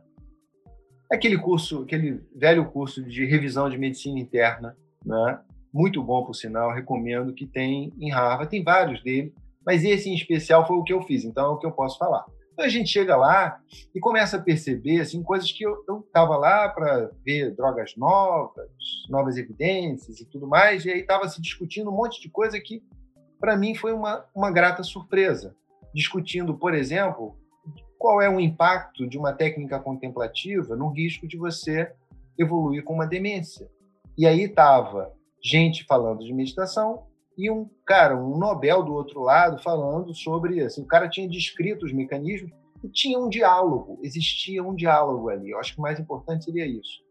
[1.11, 5.39] Aquele curso, aquele velho curso de revisão de medicina interna, né?
[5.74, 9.34] Muito bom, por sinal, recomendo que tem em Harvard, tem vários dele,
[9.65, 11.97] mas esse em especial foi o que eu fiz, então é o que eu posso
[11.97, 12.26] falar.
[12.53, 13.59] Então a gente chega lá
[13.93, 18.69] e começa a perceber assim coisas que eu estava lá para ver drogas novas,
[19.09, 22.83] novas evidências e tudo mais, e aí estava se discutindo um monte de coisa que
[23.39, 25.55] para mim foi uma, uma grata surpresa.
[25.93, 27.35] Discutindo, por exemplo,
[27.97, 31.91] qual é o impacto de uma técnica contemplativa no risco de você
[32.37, 33.69] evoluir com uma demência.
[34.17, 35.11] E aí estava
[35.43, 37.07] gente falando de meditação
[37.38, 40.61] e um cara, um Nobel do outro lado, falando sobre.
[40.61, 42.51] Assim, o cara tinha descrito os mecanismos
[42.84, 45.51] e tinha um diálogo, existia um diálogo ali.
[45.51, 47.01] Eu acho que o mais importante seria isso.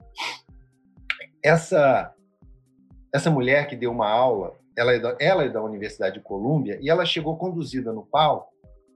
[1.43, 2.15] Essa,
[3.13, 6.79] essa mulher que deu uma aula, ela é, da, ela é da Universidade de Colômbia
[6.81, 8.53] e ela chegou conduzida no palco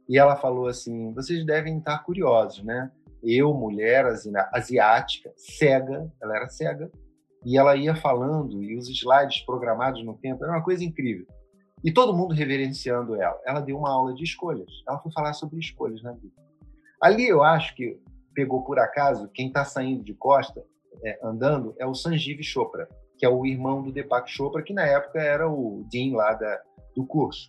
[0.08, 2.90] e ela falou assim: vocês devem estar curiosos, né?
[3.22, 4.06] Eu, mulher
[4.52, 6.90] asiática, cega, ela era cega,
[7.44, 11.26] e ela ia falando, e os slides programados no tempo, era uma coisa incrível.
[11.84, 13.38] E todo mundo reverenciando ela.
[13.46, 14.70] Ela deu uma aula de escolhas.
[14.88, 16.34] Ela foi falar sobre escolhas na vida.
[17.00, 18.00] Ali eu acho que
[18.34, 20.64] pegou por acaso, quem está saindo de costa,
[21.04, 24.84] é, andando, é o Sanjeev Chopra, que é o irmão do Deepak Chopra, que na
[24.84, 26.60] época era o Dean lá da,
[26.94, 27.48] do curso.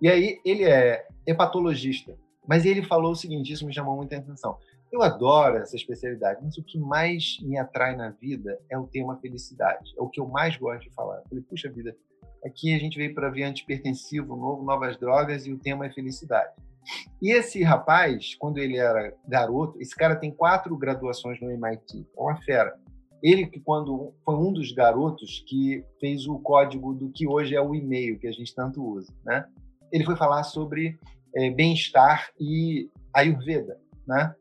[0.00, 2.16] E aí ele é hepatologista,
[2.46, 4.58] mas ele falou o seguinte, isso me chamou muita atenção.
[4.92, 9.18] Eu adoro essa especialidade, mas o que mais me atrai na vida é o tema
[9.18, 9.92] felicidade.
[9.98, 11.18] É o que eu mais gosto de falar.
[11.18, 11.96] Eu falei, puxa vida,
[12.44, 16.54] aqui a gente veio para ver antipertensivo novo, novas drogas e o tema é felicidade.
[17.20, 22.20] E esse rapaz, quando ele era garoto, esse cara tem quatro graduações no MIT, é
[22.20, 22.78] uma fera.
[23.22, 27.60] Ele que quando foi um dos garotos que fez o código do que hoje é
[27.60, 29.46] o e-mail que a gente tanto usa, né?
[29.90, 30.98] Ele foi falar sobre
[31.34, 34.34] é, bem-estar e Ayurveda, né?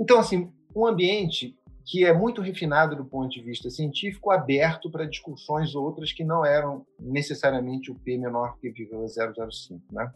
[0.00, 5.04] Então, assim, um ambiente que é muito refinado do ponto de vista científico, aberto para
[5.04, 10.10] discussões outras que não eram necessariamente o P menor que 0,005, né?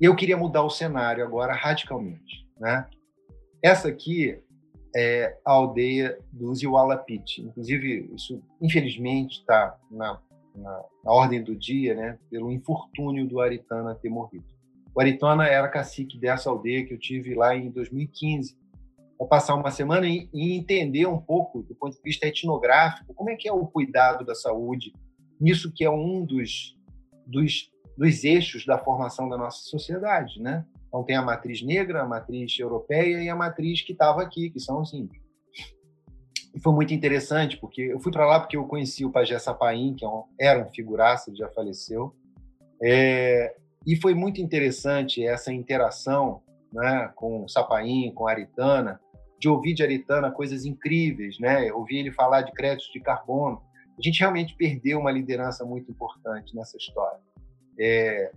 [0.00, 2.86] Eu queria mudar o cenário agora radicalmente, né?
[3.62, 4.40] Essa aqui
[4.94, 7.42] é a aldeia dos Iwalapit.
[7.42, 10.20] Inclusive, isso, infelizmente, está na,
[10.54, 12.18] na, na, ordem do dia, né?
[12.30, 14.55] Pelo infortúnio do Aritana ter morrido.
[14.96, 18.56] O Aritona era cacique dessa aldeia que eu tive lá em 2015.
[19.18, 23.36] Vou passar uma semana e, entender um pouco, do ponto de vista etnográfico, como é
[23.36, 24.94] que é o cuidado da saúde,
[25.38, 26.78] nisso que é um dos,
[27.26, 30.64] dos, dos eixos da formação da nossa sociedade, né?
[30.88, 34.60] Então tem a matriz negra, a matriz europeia e a matriz que estava aqui, que
[34.60, 35.22] são os índios.
[36.54, 39.94] E foi muito interessante, porque eu fui para lá porque eu conheci o Pajé Sapaim,
[39.94, 40.08] que é
[40.40, 42.16] era um figuraça, ele já faleceu.
[42.82, 43.54] É,
[43.86, 49.00] e foi muito interessante essa interação né, com o Sapaim, com a Aritana,
[49.38, 51.72] de ouvir de Aritana coisas incríveis, né?
[51.72, 53.62] ouvir ele falar de créditos de carbono.
[53.98, 57.20] A gente realmente perdeu uma liderança muito importante nessa história.
[57.78, 58.30] É,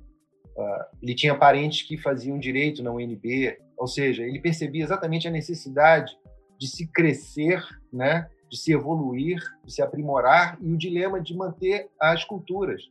[0.56, 5.32] uh, ele tinha parentes que faziam direito na UNB, ou seja, ele percebia exatamente a
[5.32, 6.16] necessidade
[6.60, 8.30] de se crescer, né?
[8.50, 12.82] de se evoluir, de se aprimorar e o dilema de manter as culturas.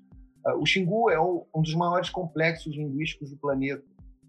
[0.48, 3.84] Ah, o Xingu é um dos maiores complexos linguísticos do planeta.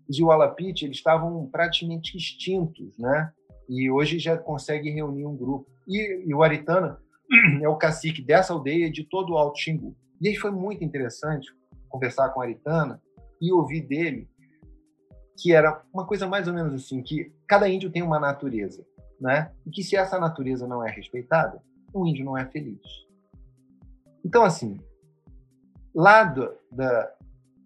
[0.08, 3.32] Os Iwalapit eles estavam praticamente extintos, né?
[3.70, 5.70] E hoje já consegue reunir um grupo.
[5.88, 7.00] E, e o Aritana
[7.62, 9.96] é o cacique dessa aldeia de todo o Alto Xingu.
[10.20, 11.48] E aí foi muito interessante
[11.88, 13.02] conversar com o Aritana
[13.42, 14.28] e ouvir dele
[15.42, 18.86] que era uma coisa mais ou menos assim, que cada índio tem uma natureza,
[19.20, 19.52] né?
[19.66, 21.64] E que se essa natureza não é respeitada,
[21.94, 22.82] o índio não é feliz.
[24.24, 24.78] Então, assim,
[25.94, 27.12] lá do, da,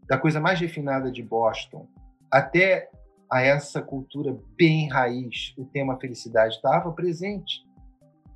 [0.08, 1.88] da coisa mais refinada de Boston
[2.32, 2.90] até
[3.30, 7.66] a essa cultura bem raiz, o tema felicidade estava presente.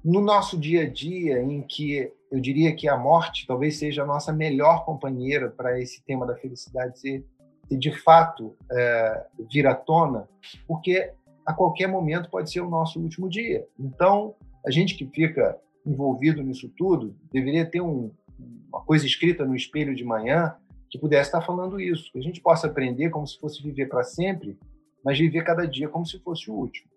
[0.03, 4.05] No nosso dia a dia, em que eu diria que a morte talvez seja a
[4.05, 7.23] nossa melhor companheira para esse tema da felicidade ser,
[7.67, 10.27] ser de fato é, vir à tona,
[10.67, 11.11] porque
[11.45, 13.65] a qualquer momento pode ser o nosso último dia.
[13.79, 14.35] Então,
[14.65, 18.11] a gente que fica envolvido nisso tudo deveria ter um,
[18.67, 20.55] uma coisa escrita no espelho de manhã
[20.89, 24.03] que pudesse estar falando isso, que a gente possa aprender como se fosse viver para
[24.03, 24.57] sempre,
[25.03, 26.89] mas viver cada dia como se fosse o último.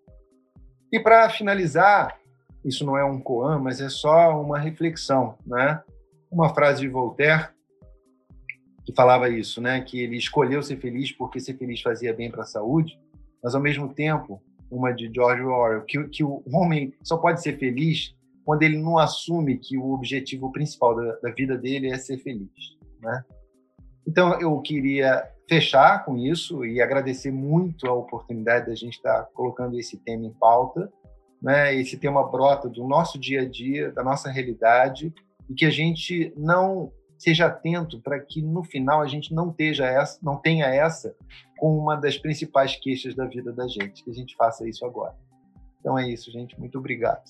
[0.91, 2.19] E para finalizar,
[2.63, 5.81] isso não é um koan, mas é só uma reflexão, né?
[6.29, 7.49] Uma frase de Voltaire
[8.85, 9.81] que falava isso, né?
[9.81, 12.99] Que ele escolheu ser feliz porque ser feliz fazia bem para a saúde,
[13.43, 17.57] mas ao mesmo tempo uma de George Orwell que, que o homem só pode ser
[17.57, 18.15] feliz
[18.45, 22.49] quando ele não assume que o objetivo principal da, da vida dele é ser feliz,
[22.99, 23.23] né?
[24.07, 29.77] Então eu queria fechar com isso e agradecer muito a oportunidade da gente estar colocando
[29.77, 30.91] esse tema em pauta.
[31.41, 31.75] Né?
[31.75, 35.13] Esse tema brota do nosso dia a dia, da nossa realidade,
[35.49, 39.85] e que a gente não seja atento para que no final a gente não, esteja
[39.85, 41.15] essa, não tenha essa
[41.57, 45.15] como uma das principais queixas da vida da gente, que a gente faça isso agora.
[45.79, 46.59] Então é isso, gente.
[46.59, 47.23] Muito obrigado.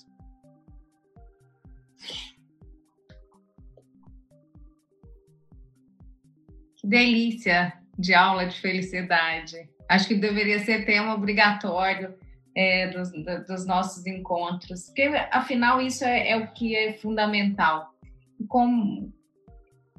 [6.78, 7.82] Que delícia!
[8.02, 9.70] de aula de felicidade.
[9.88, 12.16] Acho que deveria ser tema obrigatório
[12.56, 13.12] é, dos,
[13.47, 17.89] dos, nossos encontros, porque afinal isso é, é o que é fundamental.
[18.47, 19.14] Como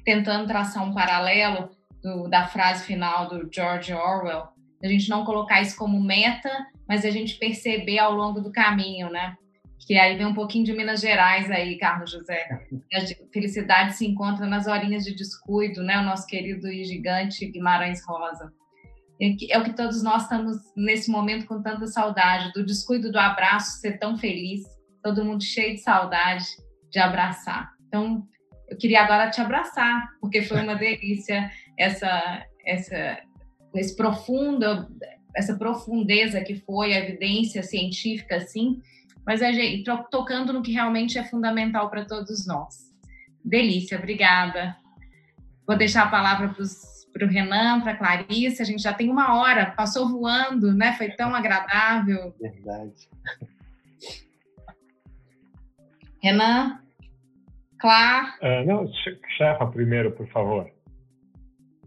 [0.04, 1.70] tentando traçar um paralelo
[2.02, 4.48] do, da frase final do George Orwell,
[4.82, 6.50] a gente não colocar isso como meta,
[6.88, 9.36] mas a gente perceber ao longo do caminho, né?
[9.86, 12.46] Que aí vem um pouquinho de Minas Gerais aí, Carlos José.
[12.94, 15.98] A felicidade se encontra nas horinhas de descuido, né?
[15.98, 18.52] O nosso querido e gigante Guimarães Rosa.
[19.50, 23.80] É o que todos nós estamos nesse momento com tanta saudade, do descuido do abraço,
[23.80, 24.62] ser tão feliz,
[25.02, 26.44] todo mundo cheio de saudade
[26.90, 27.70] de abraçar.
[27.86, 28.26] Então,
[28.68, 33.18] eu queria agora te abraçar, porque foi uma delícia essa, essa,
[33.74, 34.64] esse profundo,
[35.36, 38.80] essa profundeza que foi a evidência científica, assim,
[39.26, 42.92] mas a gente tocando no que realmente é fundamental para todos nós.
[43.44, 44.76] Delícia, obrigada.
[45.66, 46.54] Vou deixar a palavra
[47.12, 48.62] para o Renan, para a Clarice.
[48.62, 50.92] A gente já tem uma hora, passou voando, né?
[50.92, 52.34] Foi tão agradável.
[52.40, 53.08] Verdade.
[56.22, 56.80] Renan,
[57.78, 58.36] Clá.
[58.40, 58.86] Uh, não,
[59.36, 60.70] chefa primeiro, por favor.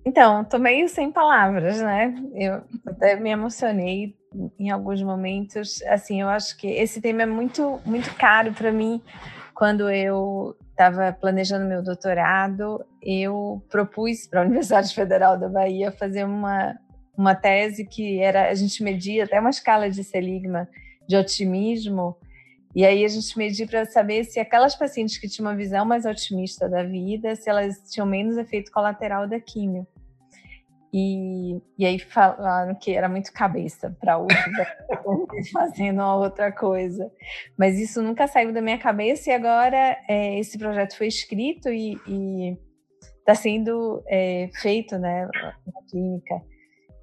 [0.06, 2.14] Então, tô meio sem palavras, né?
[2.36, 4.16] Eu até me emocionei
[4.60, 5.82] em alguns momentos.
[5.84, 9.02] Assim, eu acho que esse tema é muito, muito caro para mim.
[9.54, 16.26] Quando eu estava planejando meu doutorado, eu propus para a Universidade Federal da Bahia fazer
[16.26, 16.76] uma,
[17.18, 20.68] uma tese que era a gente media até uma escala de Seligman
[21.08, 22.18] de otimismo
[22.76, 26.04] e aí a gente media para saber se aquelas pacientes que tinham uma visão mais
[26.04, 29.88] otimista da vida, se elas tinham menos efeito colateral da químio.
[30.98, 34.18] E, e aí falaram que era muito cabeça para
[35.52, 37.12] fazendo uma outra coisa.
[37.58, 42.58] Mas isso nunca saiu da minha cabeça e agora é, esse projeto foi escrito e
[43.20, 46.42] está sendo é, feito né, na clínica.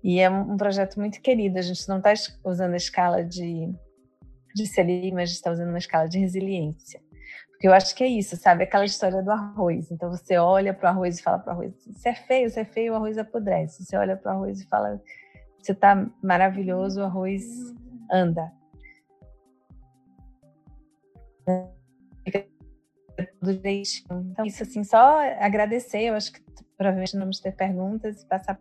[0.02, 1.58] E é um projeto muito querido.
[1.58, 2.14] A gente não está
[2.46, 3.70] usando a escala de,
[4.54, 6.98] de CELI, mas está usando uma escala de resiliência.
[7.62, 8.64] Porque eu acho que é isso, sabe?
[8.64, 9.88] Aquela história do arroz.
[9.92, 12.58] Então você olha para o arroz e fala para o arroz: se é feio, se
[12.58, 13.84] é feio, o arroz apodrece.
[13.84, 15.00] Você olha para o arroz e fala:
[15.60, 17.44] você está maravilhoso, o arroz
[18.10, 18.50] anda.
[23.46, 26.02] Então, isso assim, só agradecer.
[26.02, 26.42] Eu acho que
[26.76, 28.58] provavelmente não vamos ter perguntas e passar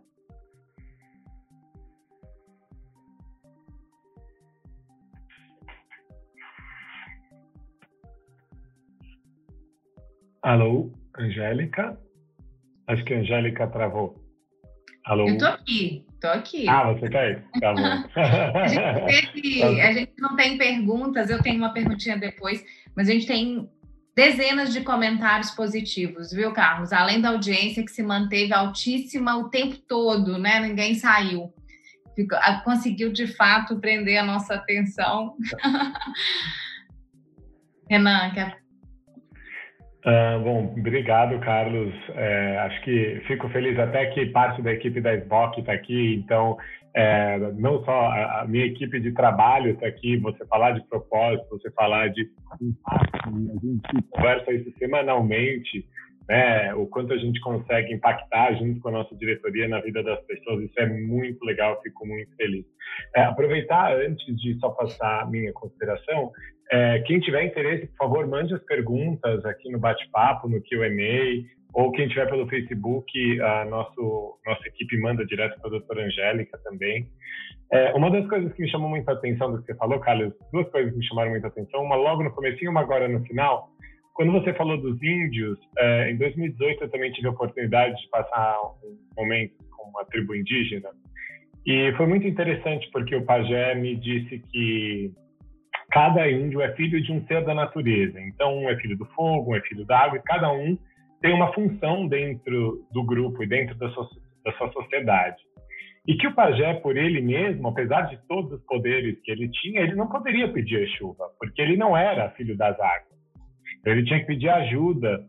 [10.42, 11.96] Alô, Angélica?
[12.88, 14.20] Acho que a Angélica travou.
[15.04, 15.28] Alô?
[15.28, 16.68] Eu tô aqui, tô aqui.
[16.68, 17.40] Ah, você tá aí?
[17.60, 18.08] Tá bom.
[18.58, 22.64] a, gente teve, a gente não tem perguntas, eu tenho uma perguntinha depois,
[22.96, 23.70] mas a gente tem
[24.16, 26.92] dezenas de comentários positivos, viu, Carlos?
[26.92, 30.58] Além da audiência que se manteve altíssima o tempo todo, né?
[30.58, 31.54] Ninguém saiu.
[32.16, 35.36] Ficou, conseguiu de fato prender a nossa atenção.
[37.88, 38.61] Renan, quer
[40.04, 41.94] Uh, bom, obrigado, Carlos.
[42.16, 46.56] É, acho que fico feliz até que parte da equipe da SBOC está aqui, então
[46.94, 51.70] é, não só a, minha equipe de trabalho está aqui, você falar de propósito, você
[51.70, 52.28] falar de
[52.60, 55.86] impacto, a gente conversa isso semanalmente,
[56.28, 56.74] né?
[56.74, 60.64] O quanto a gente consegue impactar junto com a nossa diretoria na vida das pessoas,
[60.64, 62.64] isso é muito legal, fico muito feliz.
[63.14, 66.30] É, aproveitar antes de só passar a minha consideração,
[66.72, 71.44] é, quem tiver interesse, por favor, mande as perguntas aqui no bate-papo, no Q&A,
[71.74, 76.58] ou quem tiver pelo Facebook, a nosso, nossa equipe manda direto para a doutora Angélica
[76.64, 77.06] também.
[77.70, 80.68] É, uma das coisas que me chamou muita atenção do que você falou, Carlos, duas
[80.70, 83.68] coisas que me chamaram muita atenção, uma logo no começo e uma agora no final,
[84.14, 88.58] quando você falou dos índios, é, em 2018 eu também tive a oportunidade de passar
[88.84, 90.90] um momento com uma tribo indígena
[91.64, 95.12] e foi muito interessante porque o pajé me disse que
[95.92, 98.18] cada índio é filho de um ser da natureza.
[98.20, 100.76] Então, um é filho do fogo, um é filho da água, e cada um
[101.20, 104.08] tem uma função dentro do grupo e dentro da sua,
[104.44, 105.36] da sua sociedade.
[106.08, 109.82] E que o pajé, por ele mesmo, apesar de todos os poderes que ele tinha,
[109.82, 113.12] ele não poderia pedir a chuva, porque ele não era filho das águas.
[113.84, 115.24] Ele tinha que pedir ajuda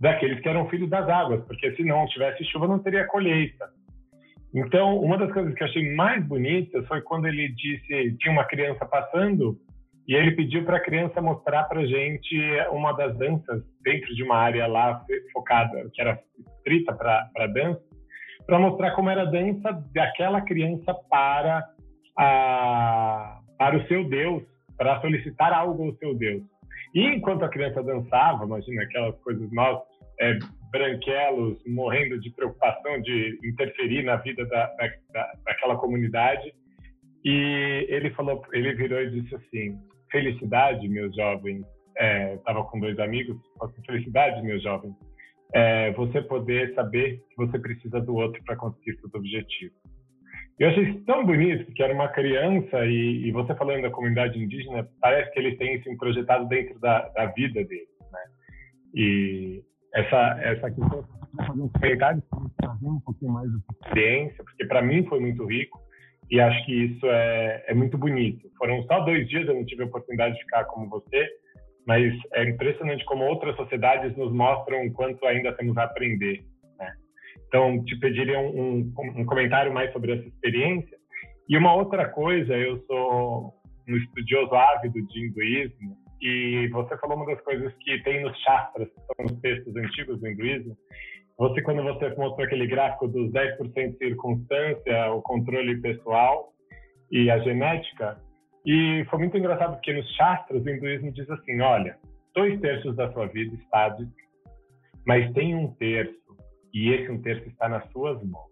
[0.00, 3.66] daqueles que eram filhos das águas, porque se não tivesse chuva, não teria colheita.
[4.54, 8.44] Então, uma das coisas que eu achei mais bonitas foi quando ele disse, tinha uma
[8.44, 9.58] criança passando
[10.08, 12.38] e ele pediu para a criança mostrar para gente
[12.70, 17.82] uma das danças dentro de uma área lá focada, que era estrita para dança,
[18.46, 21.66] para mostrar como era a dança daquela criança para,
[22.16, 24.44] a, para o seu Deus,
[24.76, 26.42] para solicitar algo ao seu Deus.
[26.94, 29.80] E enquanto a criança dançava, imagina aquelas coisas nós
[30.20, 30.38] é,
[30.70, 34.66] branquelos morrendo de preocupação de interferir na vida da,
[35.12, 36.54] da, daquela comunidade.
[37.24, 39.76] E ele falou, ele virou e disse assim:
[40.10, 41.64] felicidade, meus jovens.
[42.38, 43.36] Estava é, com dois amigos.
[43.62, 44.94] Assim, felicidade, meus jovens.
[45.54, 49.76] É, você poder saber que você precisa do outro para conseguir seus objetivos.
[50.58, 54.42] Eu achei isso tão bonito, que era uma criança e, e, você falando da comunidade
[54.42, 58.20] indígena, parece que eles têm isso projetado dentro da, da vida deles, né?
[58.94, 59.62] E
[59.94, 61.04] essa essa questão
[61.46, 62.22] fazer um comentário
[62.58, 65.78] trazer um pouquinho mais de experiência, porque para mim foi muito rico
[66.30, 68.48] e acho que isso é, é muito bonito.
[68.58, 71.28] Foram só dois dias, eu não tive a oportunidade de ficar como você,
[71.86, 76.44] mas é impressionante como outras sociedades nos mostram o quanto ainda temos a aprender.
[76.78, 76.92] Né?
[77.46, 80.96] Então, te pediria um, um, um, comentário mais sobre essa experiência.
[81.48, 83.54] E uma outra coisa, eu sou
[83.88, 88.88] um estudioso ávido de hinduísmo, e você falou uma das coisas que tem nos Shastras,
[88.88, 90.76] que são os textos antigos do hinduísmo,
[91.38, 96.52] você, quando você mostrou aquele gráfico dos 10% circunstância, o controle pessoal
[97.10, 98.18] e a genética,
[98.64, 101.96] e foi muito engraçado porque nos Shastras o hinduísmo diz assim: olha,
[102.34, 104.08] dois terços da sua vida está de
[105.06, 106.36] mas tem um terço,
[106.74, 108.50] e esse um terço está nas suas mãos.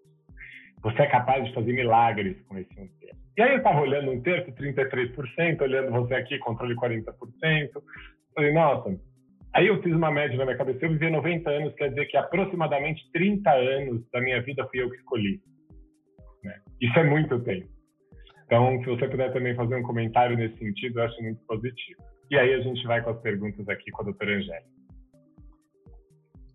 [0.83, 3.21] Você é capaz de fazer milagres com esse um terço.
[3.37, 7.03] E aí eu estava olhando um terço, 33%, olhando você aqui, controle 40%.
[8.35, 8.97] Falei, nossa,
[9.55, 10.85] Aí eu fiz uma média na minha cabeça.
[10.85, 14.91] Eu vivi 90 anos, quer dizer que aproximadamente 30 anos da minha vida fui eu
[14.91, 15.41] que escolhi.
[16.43, 16.61] Né?
[16.81, 17.69] Isso é muito tempo.
[18.47, 22.03] Então, se você puder também fazer um comentário nesse sentido, eu acho muito positivo.
[22.31, 24.75] E aí a gente vai com as perguntas aqui com a doutora Angélica.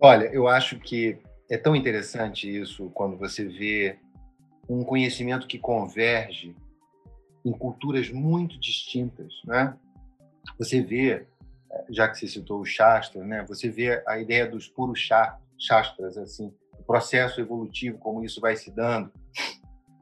[0.01, 1.17] Olha, eu acho que
[1.49, 3.97] é tão interessante isso quando você vê
[4.69, 6.53] um conhecimento que converge
[7.45, 9.75] em culturas muito distintas, né?
[10.57, 11.25] Você vê
[11.89, 14.99] já que você citou o Shastra, né, você vê a ideia dos puros
[15.57, 19.11] Shastras, assim, o processo evolutivo, como isso vai se dando.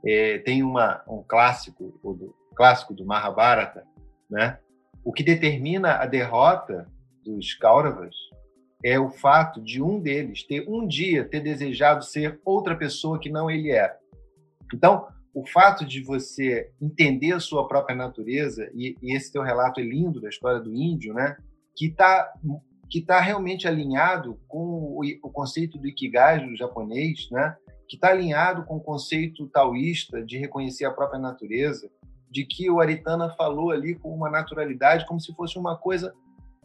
[0.05, 3.85] É, tem uma, um clássico, do, clássico do Mahabharata,
[4.29, 4.59] né?
[5.07, 6.85] o que determina a derrota
[7.23, 8.13] dos Kauravas
[8.83, 13.29] é o fato de um deles ter um dia ter desejado ser outra pessoa que
[13.29, 13.97] não ele era.
[14.73, 19.79] Então, o fato de você entender a sua própria natureza, e, e esse teu relato
[19.79, 21.37] é lindo da história do índio, né?
[21.77, 22.33] Que está
[22.89, 27.55] que tá realmente alinhado com o, o, conceito do Ikigai do japonês, né?
[27.87, 31.89] que está alinhado com o conceito taoísta de reconhecer a própria natureza,
[32.31, 36.13] de que o Aritana falou ali com uma naturalidade, como se fosse uma coisa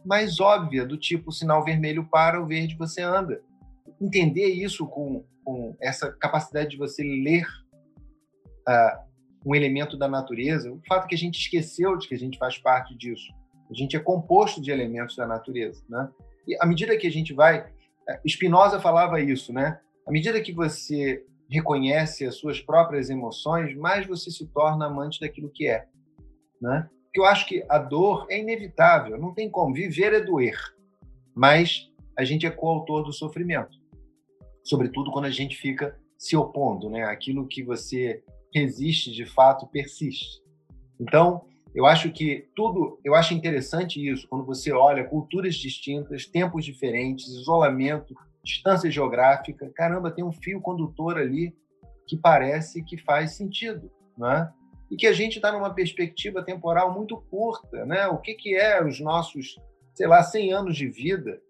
[0.03, 3.41] mais óbvia, do tipo sinal vermelho para, o verde você anda.
[4.01, 7.45] Entender isso com, com essa capacidade de você ler
[8.67, 9.03] uh,
[9.45, 12.57] um elemento da natureza, o fato que a gente esqueceu de que a gente faz
[12.57, 13.31] parte disso,
[13.73, 16.09] a gente é composto de elementos da natureza, né?
[16.47, 17.67] E à medida que a gente vai,
[18.07, 19.79] é, Spinoza falava isso, né?
[20.05, 25.49] À medida que você reconhece as suas próprias emoções, mais você se torna amante daquilo
[25.49, 25.87] que é,
[26.61, 26.87] né?
[27.05, 30.57] Porque eu acho que a dor é inevitável, não tem como viver é doer,
[31.35, 33.77] mas a gente é coautor do sofrimento,
[34.63, 37.03] sobretudo quando a gente fica se opondo, né?
[37.03, 40.41] Aquilo que você resiste de fato persiste.
[40.99, 46.63] Então, eu acho que tudo, eu acho interessante isso, quando você olha culturas distintas, tempos
[46.63, 49.71] diferentes, isolamento, distância geográfica.
[49.73, 51.55] Caramba, tem um fio condutor ali
[52.05, 54.51] que parece que faz sentido, né?
[54.91, 58.07] E que a gente está numa perspectiva temporal muito curta, né?
[58.07, 59.55] O que, que é os nossos,
[59.95, 61.41] sei lá, 100 anos de vida,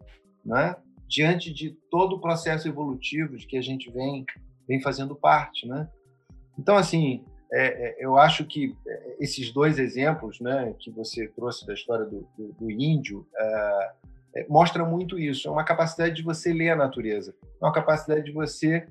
[0.45, 0.75] né?
[1.07, 4.25] Diante de todo o processo evolutivo de que a gente vem,
[4.65, 5.89] vem fazendo parte, né?
[6.57, 11.65] Então, assim, é, é, eu acho que é, esses dois exemplos né, que você trouxe
[11.67, 13.91] da história do, do, do índio é,
[14.37, 15.47] é, mostram muito isso.
[15.47, 18.87] É uma capacidade de você ler a natureza, é uma capacidade de você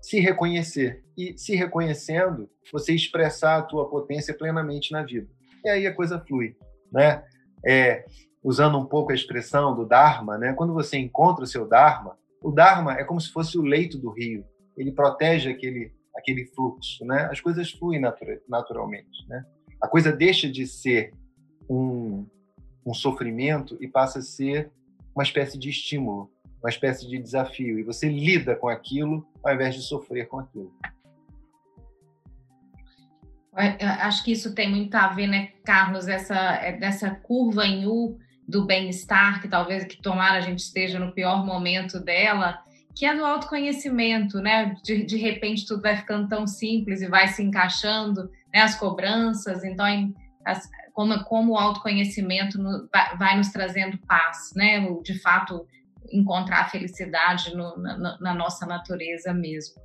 [0.00, 5.28] se reconhecer e, se reconhecendo, você expressar a tua potência plenamente na vida.
[5.62, 6.56] E aí a coisa flui,
[6.90, 7.22] né?
[7.66, 8.06] É,
[8.42, 10.54] usando um pouco a expressão do Dharma, né?
[10.54, 14.10] Quando você encontra o seu Dharma, o Dharma é como se fosse o leito do
[14.10, 14.46] rio.
[14.76, 17.28] Ele protege aquele aquele fluxo, né?
[17.30, 18.00] As coisas fluem
[18.48, 19.44] naturalmente, né?
[19.80, 21.12] A coisa deixa de ser
[21.68, 22.26] um,
[22.84, 24.70] um sofrimento e passa a ser
[25.14, 27.78] uma espécie de estímulo, uma espécie de desafio.
[27.78, 30.72] E você lida com aquilo ao invés de sofrer com aquilo.
[33.54, 38.64] acho que isso tem muito a ver, né, Carlos, essa, dessa curva em U do
[38.64, 42.62] bem-estar, que talvez que tomara a gente esteja no pior momento dela,
[42.98, 44.74] que é do autoconhecimento, né?
[44.82, 48.62] De, de repente tudo vai ficando tão simples e vai se encaixando, né?
[48.62, 49.86] As cobranças, então
[50.44, 54.84] as, como, como o autoconhecimento no, vai nos trazendo paz, né?
[55.04, 55.64] De fato
[56.10, 59.80] encontrar a felicidade no, na, na, nossa natureza mesmo.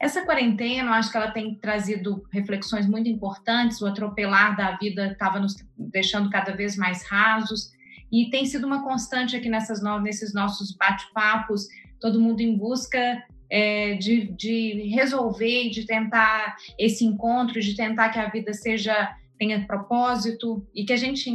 [0.00, 3.82] Essa quarentena, eu acho que ela tem trazido reflexões muito importantes.
[3.82, 7.72] O atropelar da vida estava nos deixando cada vez mais rasos
[8.10, 11.66] e tem sido uma constante aqui nessas nesses nossos bate-papos
[12.00, 18.18] todo mundo em busca é, de, de resolver, de tentar esse encontro, de tentar que
[18.18, 21.30] a vida seja tenha propósito e que a gente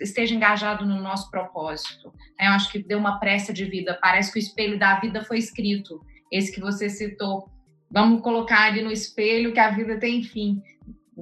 [0.00, 2.12] esteja engajado no nosso propósito.
[2.40, 3.98] Eu acho que deu uma pressa de vida.
[4.00, 6.00] Parece que o espelho da vida foi escrito.
[6.30, 7.50] Esse que você citou.
[7.90, 10.62] Vamos colocar ali no espelho que a vida tem fim.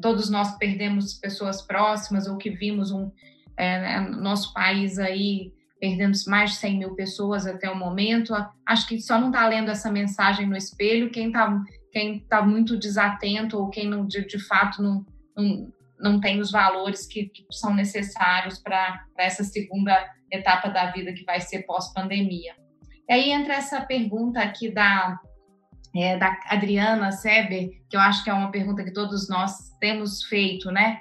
[0.00, 3.10] Todos nós perdemos pessoas próximas ou que vimos um
[3.56, 8.34] é, né, nosso país aí perdemos mais de 100 mil pessoas até o momento.
[8.64, 11.62] Acho que só não está lendo essa mensagem no espelho quem está
[11.92, 16.50] quem tá muito desatento ou quem não, de, de fato não, não, não, tem os
[16.50, 22.54] valores que, que são necessários para essa segunda etapa da vida que vai ser pós-pandemia.
[23.08, 25.18] E aí entra essa pergunta aqui da,
[25.96, 30.22] é, da Adriana Seber, que eu acho que é uma pergunta que todos nós temos
[30.24, 31.00] feito, né?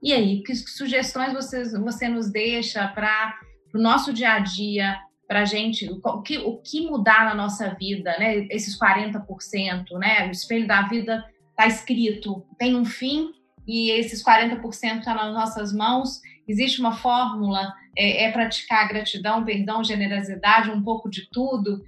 [0.00, 3.34] E aí, que sugestões você, você nos deixa para
[3.76, 4.98] para o nosso dia a dia,
[5.28, 8.46] para a gente, o que, o que mudar na nossa vida, né?
[8.50, 10.26] Esses 40%, né?
[10.26, 13.32] O espelho da vida está escrito, tem um fim
[13.66, 16.20] e esses 40% estão tá nas nossas mãos.
[16.48, 21.84] Existe uma fórmula, é, é, praticar gratidão, perdão, generosidade, um pouco de tudo.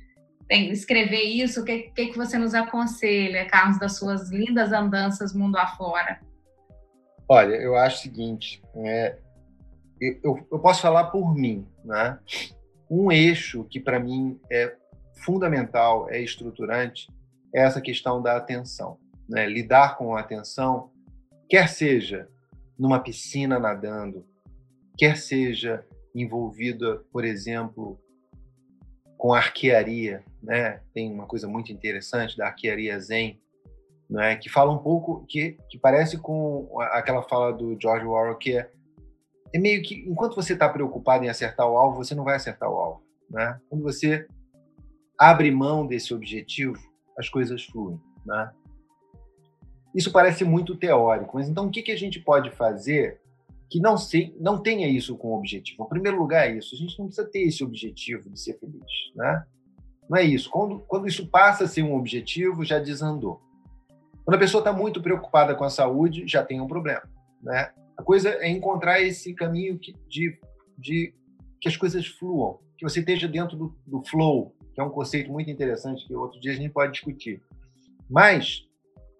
[0.46, 5.34] Tem, escrever isso, o que, que, que você nos aconselha, Carlos, das suas lindas andanças
[5.34, 6.20] mundo afora?
[7.28, 9.18] Olha, eu acho o seguinte, é,
[10.00, 12.18] eu, eu posso falar por mim, né?
[12.90, 14.74] Um eixo que para mim é
[15.24, 17.08] fundamental, é estruturante,
[17.54, 19.46] é essa questão da atenção, né?
[19.46, 20.90] Lidar com a atenção,
[21.48, 22.28] quer seja
[22.78, 24.24] numa piscina nadando,
[24.96, 25.84] quer seja
[26.14, 28.00] envolvida, por exemplo,
[29.16, 30.80] com arquearia, né?
[30.94, 33.40] Tem uma coisa muito interessante da arquearia zen,
[34.08, 34.36] né?
[34.36, 38.70] Que fala um pouco que que parece com aquela fala do George Orwell que é
[39.52, 42.70] é meio que, enquanto você está preocupado em acertar o alvo, você não vai acertar
[42.70, 43.02] o alvo.
[43.30, 43.58] Né?
[43.68, 44.26] Quando você
[45.18, 46.78] abre mão desse objetivo,
[47.18, 48.00] as coisas fluem.
[48.24, 48.50] Né?
[49.94, 53.20] Isso parece muito teórico, mas então o que, que a gente pode fazer
[53.70, 55.84] que não, se, não tenha isso como objetivo?
[55.84, 56.74] Em primeiro lugar, é isso.
[56.74, 58.82] A gente não precisa ter esse objetivo de ser feliz.
[59.14, 59.44] Né?
[60.08, 60.48] Não é isso.
[60.50, 63.42] Quando, quando isso passa a ser um objetivo, já desandou.
[64.24, 67.02] Quando a pessoa está muito preocupada com a saúde, já tem um problema.
[67.42, 67.72] Né?
[67.98, 70.38] A coisa é encontrar esse caminho que, de,
[70.78, 71.12] de
[71.60, 75.32] que as coisas fluam, que você esteja dentro do, do flow, que é um conceito
[75.32, 77.42] muito interessante que outro dia a gente pode discutir.
[78.08, 78.64] Mas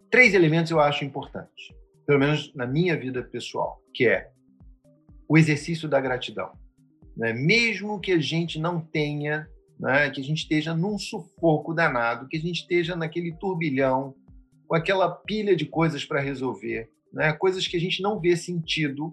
[0.09, 1.75] três elementos eu acho importantes,
[2.07, 4.31] pelo menos na minha vida pessoal, que é
[5.29, 6.53] o exercício da gratidão.
[7.17, 7.33] Né?
[7.33, 9.49] Mesmo que a gente não tenha,
[9.79, 14.15] né, que a gente esteja num sufoco danado, que a gente esteja naquele turbilhão,
[14.69, 17.33] com aquela pilha de coisas para resolver, né?
[17.33, 19.13] coisas que a gente não vê sentido,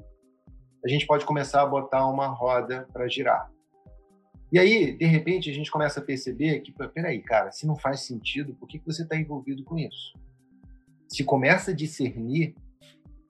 [0.84, 3.51] a gente pode começar a botar uma roda para girar.
[4.51, 8.01] E aí, de repente, a gente começa a perceber que, peraí, cara, se não faz
[8.01, 10.13] sentido, por que, que você está envolvido com isso?
[11.09, 12.55] Se começa a discernir,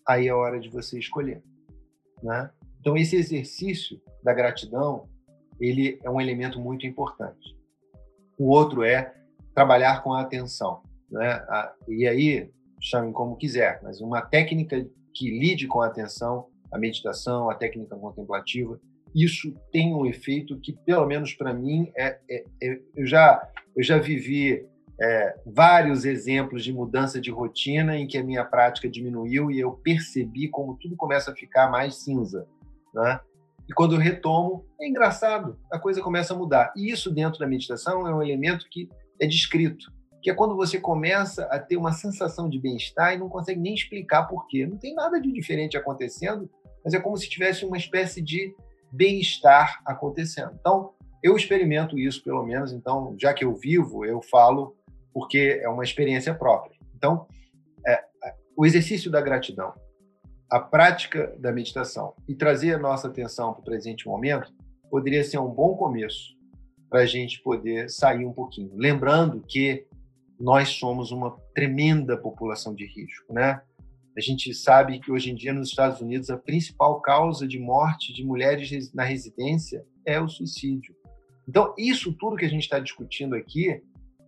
[0.08, 1.42] aí é hora de você escolher.
[2.22, 2.52] Né?
[2.80, 5.10] Então, esse exercício da gratidão,
[5.60, 7.58] ele é um elemento muito importante.
[8.38, 9.16] o outro é
[9.54, 10.84] trabalhar com a atenção.
[11.10, 11.42] Né?
[11.88, 12.52] E aí,
[12.82, 17.96] chame como quiser, mas uma técnica que lide com a atenção, a meditação, a técnica
[17.96, 18.80] contemplativa,
[19.16, 23.42] isso tem um efeito que, pelo menos para mim, é, é, é, eu, já,
[23.76, 24.66] eu já vivi
[25.02, 29.72] é, vários exemplos de mudança de rotina em que a minha prática diminuiu e eu
[29.72, 32.46] percebi como tudo começa a ficar mais cinza.
[32.94, 33.20] Né?
[33.70, 36.74] E quando eu retomo, é engraçado, a coisa começa a mudar.
[36.76, 38.90] E isso, dentro da meditação, é um elemento que
[39.20, 39.92] é descrito,
[40.26, 43.76] que é quando você começa a ter uma sensação de bem-estar e não consegue nem
[43.76, 44.66] explicar por quê.
[44.66, 46.50] Não tem nada de diferente acontecendo,
[46.84, 48.56] mas é como se tivesse uma espécie de
[48.92, 50.58] bem-estar acontecendo.
[50.60, 52.74] Então, eu experimento isso, pelo menos.
[52.74, 54.76] Então, já que eu vivo, eu falo
[55.14, 56.76] porque é uma experiência própria.
[56.96, 57.28] Então,
[57.86, 58.04] é,
[58.58, 59.76] o exercício da gratidão,
[60.50, 64.52] a prática da meditação e trazer a nossa atenção para o presente momento
[64.90, 66.34] poderia ser um bom começo
[66.90, 68.72] para a gente poder sair um pouquinho.
[68.76, 69.86] Lembrando que
[70.40, 73.62] nós somos uma tremenda população de risco, né?
[74.18, 78.14] A gente sabe que hoje em dia nos Estados Unidos a principal causa de morte
[78.14, 80.96] de mulheres na residência é o suicídio.
[81.48, 83.82] Então, isso tudo que a gente está discutindo aqui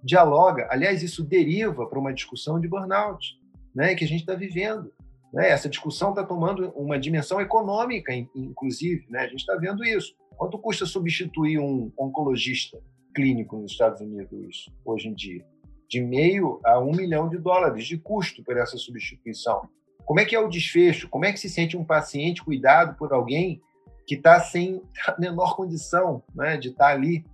[0.04, 3.40] dialoga, aliás, isso deriva para uma discussão de burnout,
[3.74, 4.92] né, que a gente está vivendo.
[5.34, 5.50] Né?
[5.50, 9.22] Essa discussão está tomando uma dimensão econômica, inclusive, né?
[9.22, 10.16] a gente está vendo isso.
[10.38, 12.80] Quanto custa substituir um oncologista
[13.14, 15.46] clínico nos Estados Unidos hoje em dia?
[15.90, 19.70] De meio a um milhão de dólares de custo por essa substituição.
[20.06, 21.10] Como é que é o desfecho?
[21.10, 23.62] Como é que se sente um paciente cuidado por alguém
[24.06, 27.26] que está sem a menor condição né, de estar tá ali?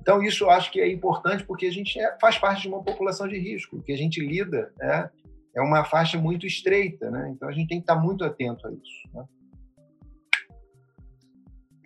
[0.00, 2.82] Então, isso eu acho que é importante porque a gente é, faz parte de uma
[2.82, 5.10] população de risco, que a gente lida né,
[5.56, 7.32] é uma faixa muito estreita, né?
[7.34, 9.08] então a gente tem que estar tá muito atento a isso.
[9.14, 9.24] Né?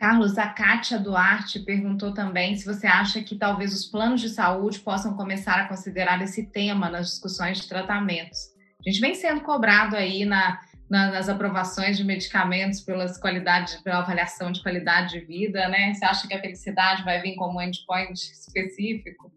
[0.01, 4.81] Carlos, a Kátia Duarte perguntou também se você acha que talvez os planos de saúde
[4.81, 8.39] possam começar a considerar esse tema nas discussões de tratamentos.
[8.81, 10.59] A gente vem sendo cobrado aí na,
[10.89, 15.93] na, nas aprovações de medicamentos pelas qualidades, pela avaliação de qualidade de vida, né?
[15.93, 19.31] Você acha que a felicidade vai vir como um endpoint específico?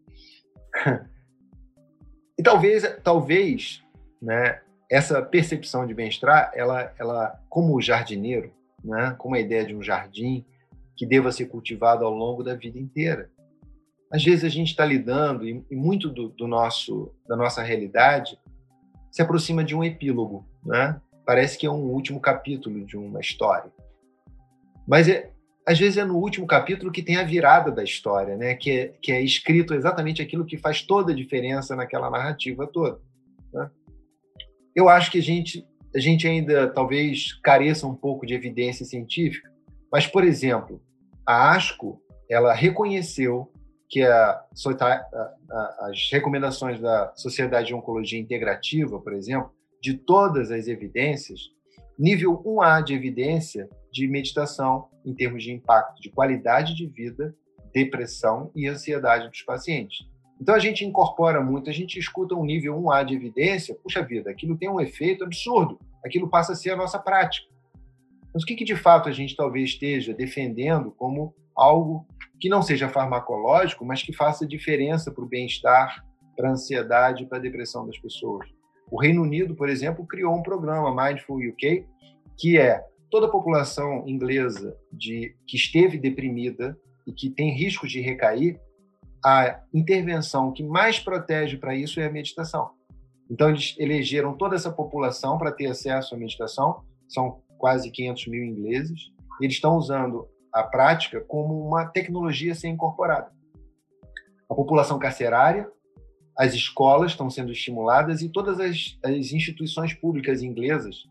[2.40, 3.84] e talvez, talvez,
[4.22, 4.61] né?
[4.90, 9.14] Essa percepção de bem-estar, ela, ela, como jardineiro, né?
[9.18, 10.45] Como a ideia de um jardim
[11.04, 13.30] que deva ser cultivado ao longo da vida inteira.
[14.10, 18.40] Às vezes a gente está lidando e, muito do, do nosso da nossa realidade
[19.12, 21.02] se aproxima de um epílogo, né?
[21.26, 23.70] Parece que é um último capítulo de uma história.
[24.88, 25.30] Mas é,
[25.68, 28.56] às vezes é no último capítulo que tem a virada da história, né?
[28.56, 33.02] Que é, que é escrito exatamente aquilo que faz toda a diferença naquela narrativa toda.
[33.54, 33.70] Né?
[34.74, 39.52] Eu acho que a gente, a gente ainda talvez careça um pouco de evidência científica,
[39.94, 40.82] mas, por exemplo,
[41.26, 43.52] a ASCO ela reconheceu
[43.90, 44.44] que a,
[44.82, 51.52] a, as recomendações da Sociedade de Oncologia Integrativa, por exemplo, de todas as evidências,
[51.98, 57.36] nível 1A de evidência de meditação em termos de impacto de qualidade de vida,
[57.72, 60.08] depressão e ansiedade dos pacientes.
[60.41, 64.32] Então a gente incorpora muito, a gente escuta um nível 1A de evidência, puxa vida,
[64.32, 67.53] aquilo tem um efeito absurdo, aquilo passa a ser a nossa prática.
[68.34, 72.07] Mas o que, que de fato a gente talvez esteja defendendo como algo
[72.39, 76.03] que não seja farmacológico, mas que faça diferença para o bem-estar,
[76.35, 78.47] para a ansiedade, para a depressão das pessoas.
[78.89, 81.85] O Reino Unido, por exemplo, criou um programa Mindful UK,
[82.38, 88.01] que é toda a população inglesa de, que esteve deprimida e que tem risco de
[88.01, 88.60] recair,
[89.23, 92.72] a intervenção que mais protege para isso é a meditação.
[93.30, 98.44] Então, eles elegeram toda essa população para ter acesso à meditação, são quase 500 mil
[98.44, 99.10] ingleses,
[99.40, 103.31] eles estão usando a prática como uma tecnologia a ser incorporada.
[104.49, 105.72] A população carcerária,
[106.38, 111.06] as escolas estão sendo estimuladas e todas as, as instituições públicas inglesas.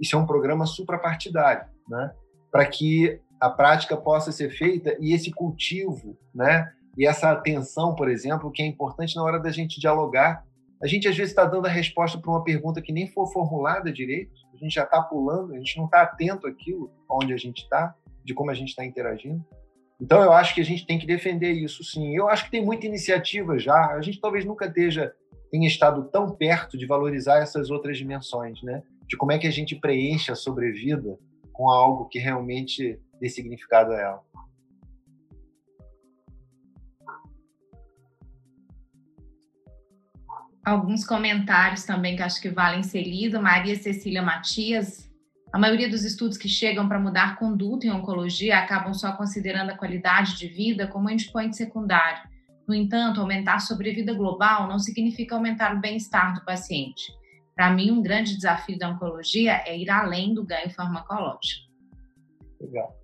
[0.00, 2.10] Isso é um programa suprapartidário, né?
[2.50, 6.68] para que a prática possa ser feita e esse cultivo, né?
[6.98, 10.44] E essa atenção, por exemplo, que é importante na hora da gente dialogar.
[10.82, 13.92] A gente às vezes está dando a resposta para uma pergunta que nem foi formulada
[13.92, 14.41] direito.
[14.62, 17.96] A gente já está pulando, a gente não está atento àquilo onde a gente está
[18.24, 19.44] de como a gente está interagindo.
[20.00, 22.16] Então, eu acho que a gente tem que defender isso, sim.
[22.16, 23.88] Eu acho que tem muita iniciativa já.
[23.92, 25.12] A gente talvez nunca esteja,
[25.50, 28.84] tenha estado tão perto de valorizar essas outras dimensões, né?
[29.08, 31.18] De como é que a gente preenche a sobrevida
[31.52, 34.20] com algo que realmente dê significado a ela.
[40.64, 43.40] Alguns comentários também que acho que valem ser lidos.
[43.40, 45.12] Maria Cecília Matias
[45.52, 49.76] a maioria dos estudos que chegam para mudar conduta em oncologia acabam só considerando a
[49.76, 52.26] qualidade de vida como endpoint secundário.
[52.66, 57.12] No entanto, aumentar a sobrevida global não significa aumentar o bem-estar do paciente.
[57.54, 61.70] Para mim, um grande desafio da oncologia é ir além do ganho farmacológico.
[62.58, 62.96] Legal.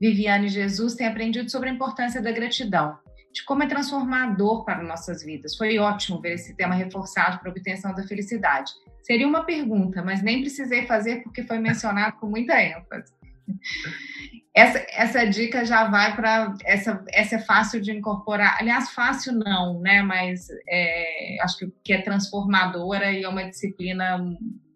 [0.00, 2.96] Viviane Jesus tem aprendido sobre a importância da gratidão,
[3.32, 5.56] de como é transformador para nossas vidas.
[5.56, 8.72] Foi ótimo ver esse tema reforçado para a obtenção da felicidade.
[9.02, 13.12] Seria uma pergunta, mas nem precisei fazer porque foi mencionado com muita ênfase.
[14.54, 18.58] Essa, essa dica já vai para essa, essa é fácil de incorporar.
[18.60, 20.02] Aliás, fácil não, né?
[20.02, 24.18] Mas é, acho que, que é transformadora e é uma disciplina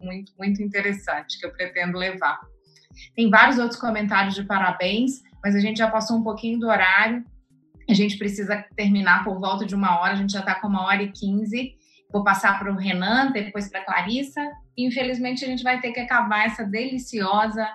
[0.00, 2.40] muito, muito interessante que eu pretendo levar.
[3.14, 7.22] Tem vários outros comentários de parabéns, mas a gente já passou um pouquinho do horário.
[7.88, 10.86] A gente precisa terminar por volta de uma hora, a gente já está com uma
[10.86, 11.74] hora e quinze.
[12.12, 14.40] Vou passar para o Renan, depois para a Clarissa.
[14.76, 17.68] Infelizmente, a gente vai ter que acabar essa deliciosa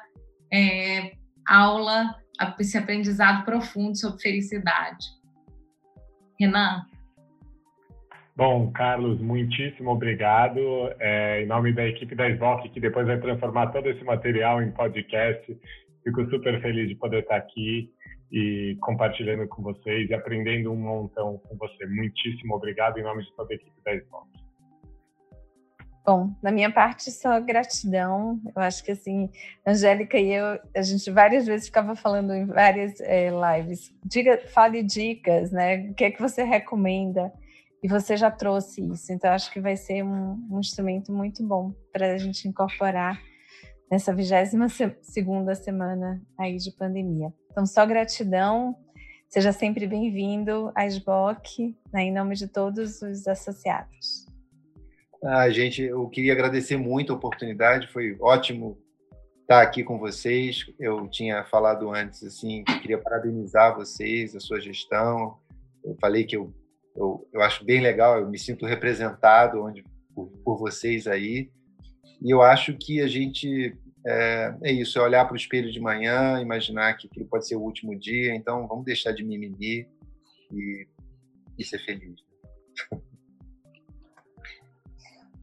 [0.51, 1.13] é,
[1.47, 2.15] aula,
[2.59, 5.05] esse aprendizado profundo sobre felicidade.
[6.39, 6.85] Renan?
[8.35, 10.59] Bom, Carlos, muitíssimo obrigado.
[10.99, 14.71] É, em nome da equipe da SBOC, que depois vai transformar todo esse material em
[14.71, 15.57] podcast,
[16.03, 17.91] fico super feliz de poder estar aqui
[18.31, 21.85] e compartilhando com vocês e aprendendo um montão com você.
[21.85, 24.27] Muitíssimo obrigado em nome de toda a equipe da SBOC.
[26.03, 28.39] Bom, da minha parte, só gratidão.
[28.55, 29.29] Eu acho que assim,
[29.65, 33.93] Angélica e eu, a gente várias vezes ficava falando em várias é, lives.
[34.03, 35.89] Diga, fale dicas, né?
[35.89, 37.31] O que é que você recomenda?
[37.83, 41.73] E você já trouxe isso, então acho que vai ser um, um instrumento muito bom
[41.91, 43.19] para a gente incorporar
[43.91, 47.34] nessa 22 segunda semana aí de pandemia.
[47.51, 48.73] Então, só gratidão.
[49.27, 54.26] Seja sempre bem-vindo à SBOC, né, em nome de todos os associados.
[55.23, 58.77] Ah, gente, eu queria agradecer muito a oportunidade, foi ótimo
[59.41, 60.65] estar aqui com vocês.
[60.80, 65.38] Eu tinha falado antes assim, que queria parabenizar vocês, a sua gestão.
[65.84, 66.53] Eu falei que eu,
[66.95, 71.49] eu, eu acho bem legal, eu me sinto representado onde, por, por vocês aí.
[72.21, 73.75] E eu acho que a gente
[74.05, 77.55] é, é isso, é olhar para o espelho de manhã, imaginar que aquilo pode ser
[77.55, 79.87] o último dia, então vamos deixar de mimimi
[80.51, 80.87] e,
[81.57, 82.15] e ser feliz.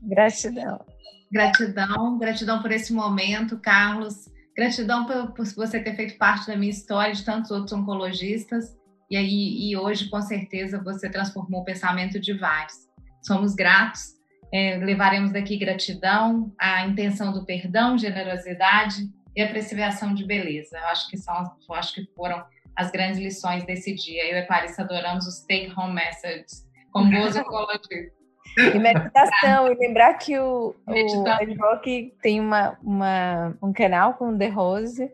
[0.03, 0.85] Gratidão.
[1.31, 4.29] Gratidão, gratidão por esse momento, Carlos.
[4.57, 8.77] Gratidão por, por, você ter feito parte da minha história, de tantos outros oncologistas.
[9.11, 12.75] E aí, e hoje, com certeza, você transformou o pensamento de vários.
[13.23, 14.18] Somos gratos.
[14.53, 20.79] É, levaremos daqui gratidão, a intenção do perdão, generosidade e a preservação de beleza.
[20.79, 21.35] Eu acho que são,
[21.73, 22.43] acho que foram
[22.75, 24.25] as grandes lições desse dia.
[24.33, 28.19] Eu e Clarissa adoramos os take home messages, como boas oncologistas.
[28.57, 34.49] E meditação, e lembrar que o, o tem uma, uma, um canal com o The
[34.49, 35.11] Rose.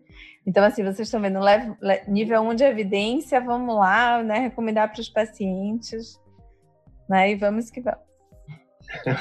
[0.47, 1.41] Então, assim, vocês estão vendo,
[2.07, 4.39] nível 1 de evidência, vamos lá, né?
[4.39, 6.19] Recomendar para os pacientes.
[7.09, 8.01] Né, e vamos que vamos.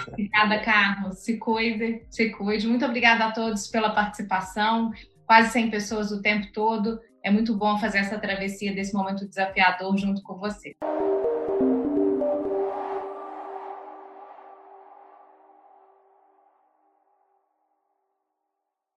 [0.07, 1.19] Obrigada, Carlos.
[1.19, 2.67] Se cuide, se cuide.
[2.67, 4.91] Muito obrigada a todos pela participação.
[5.25, 6.99] Quase 100 pessoas o tempo todo.
[7.23, 10.75] É muito bom fazer essa travessia desse momento desafiador junto com você.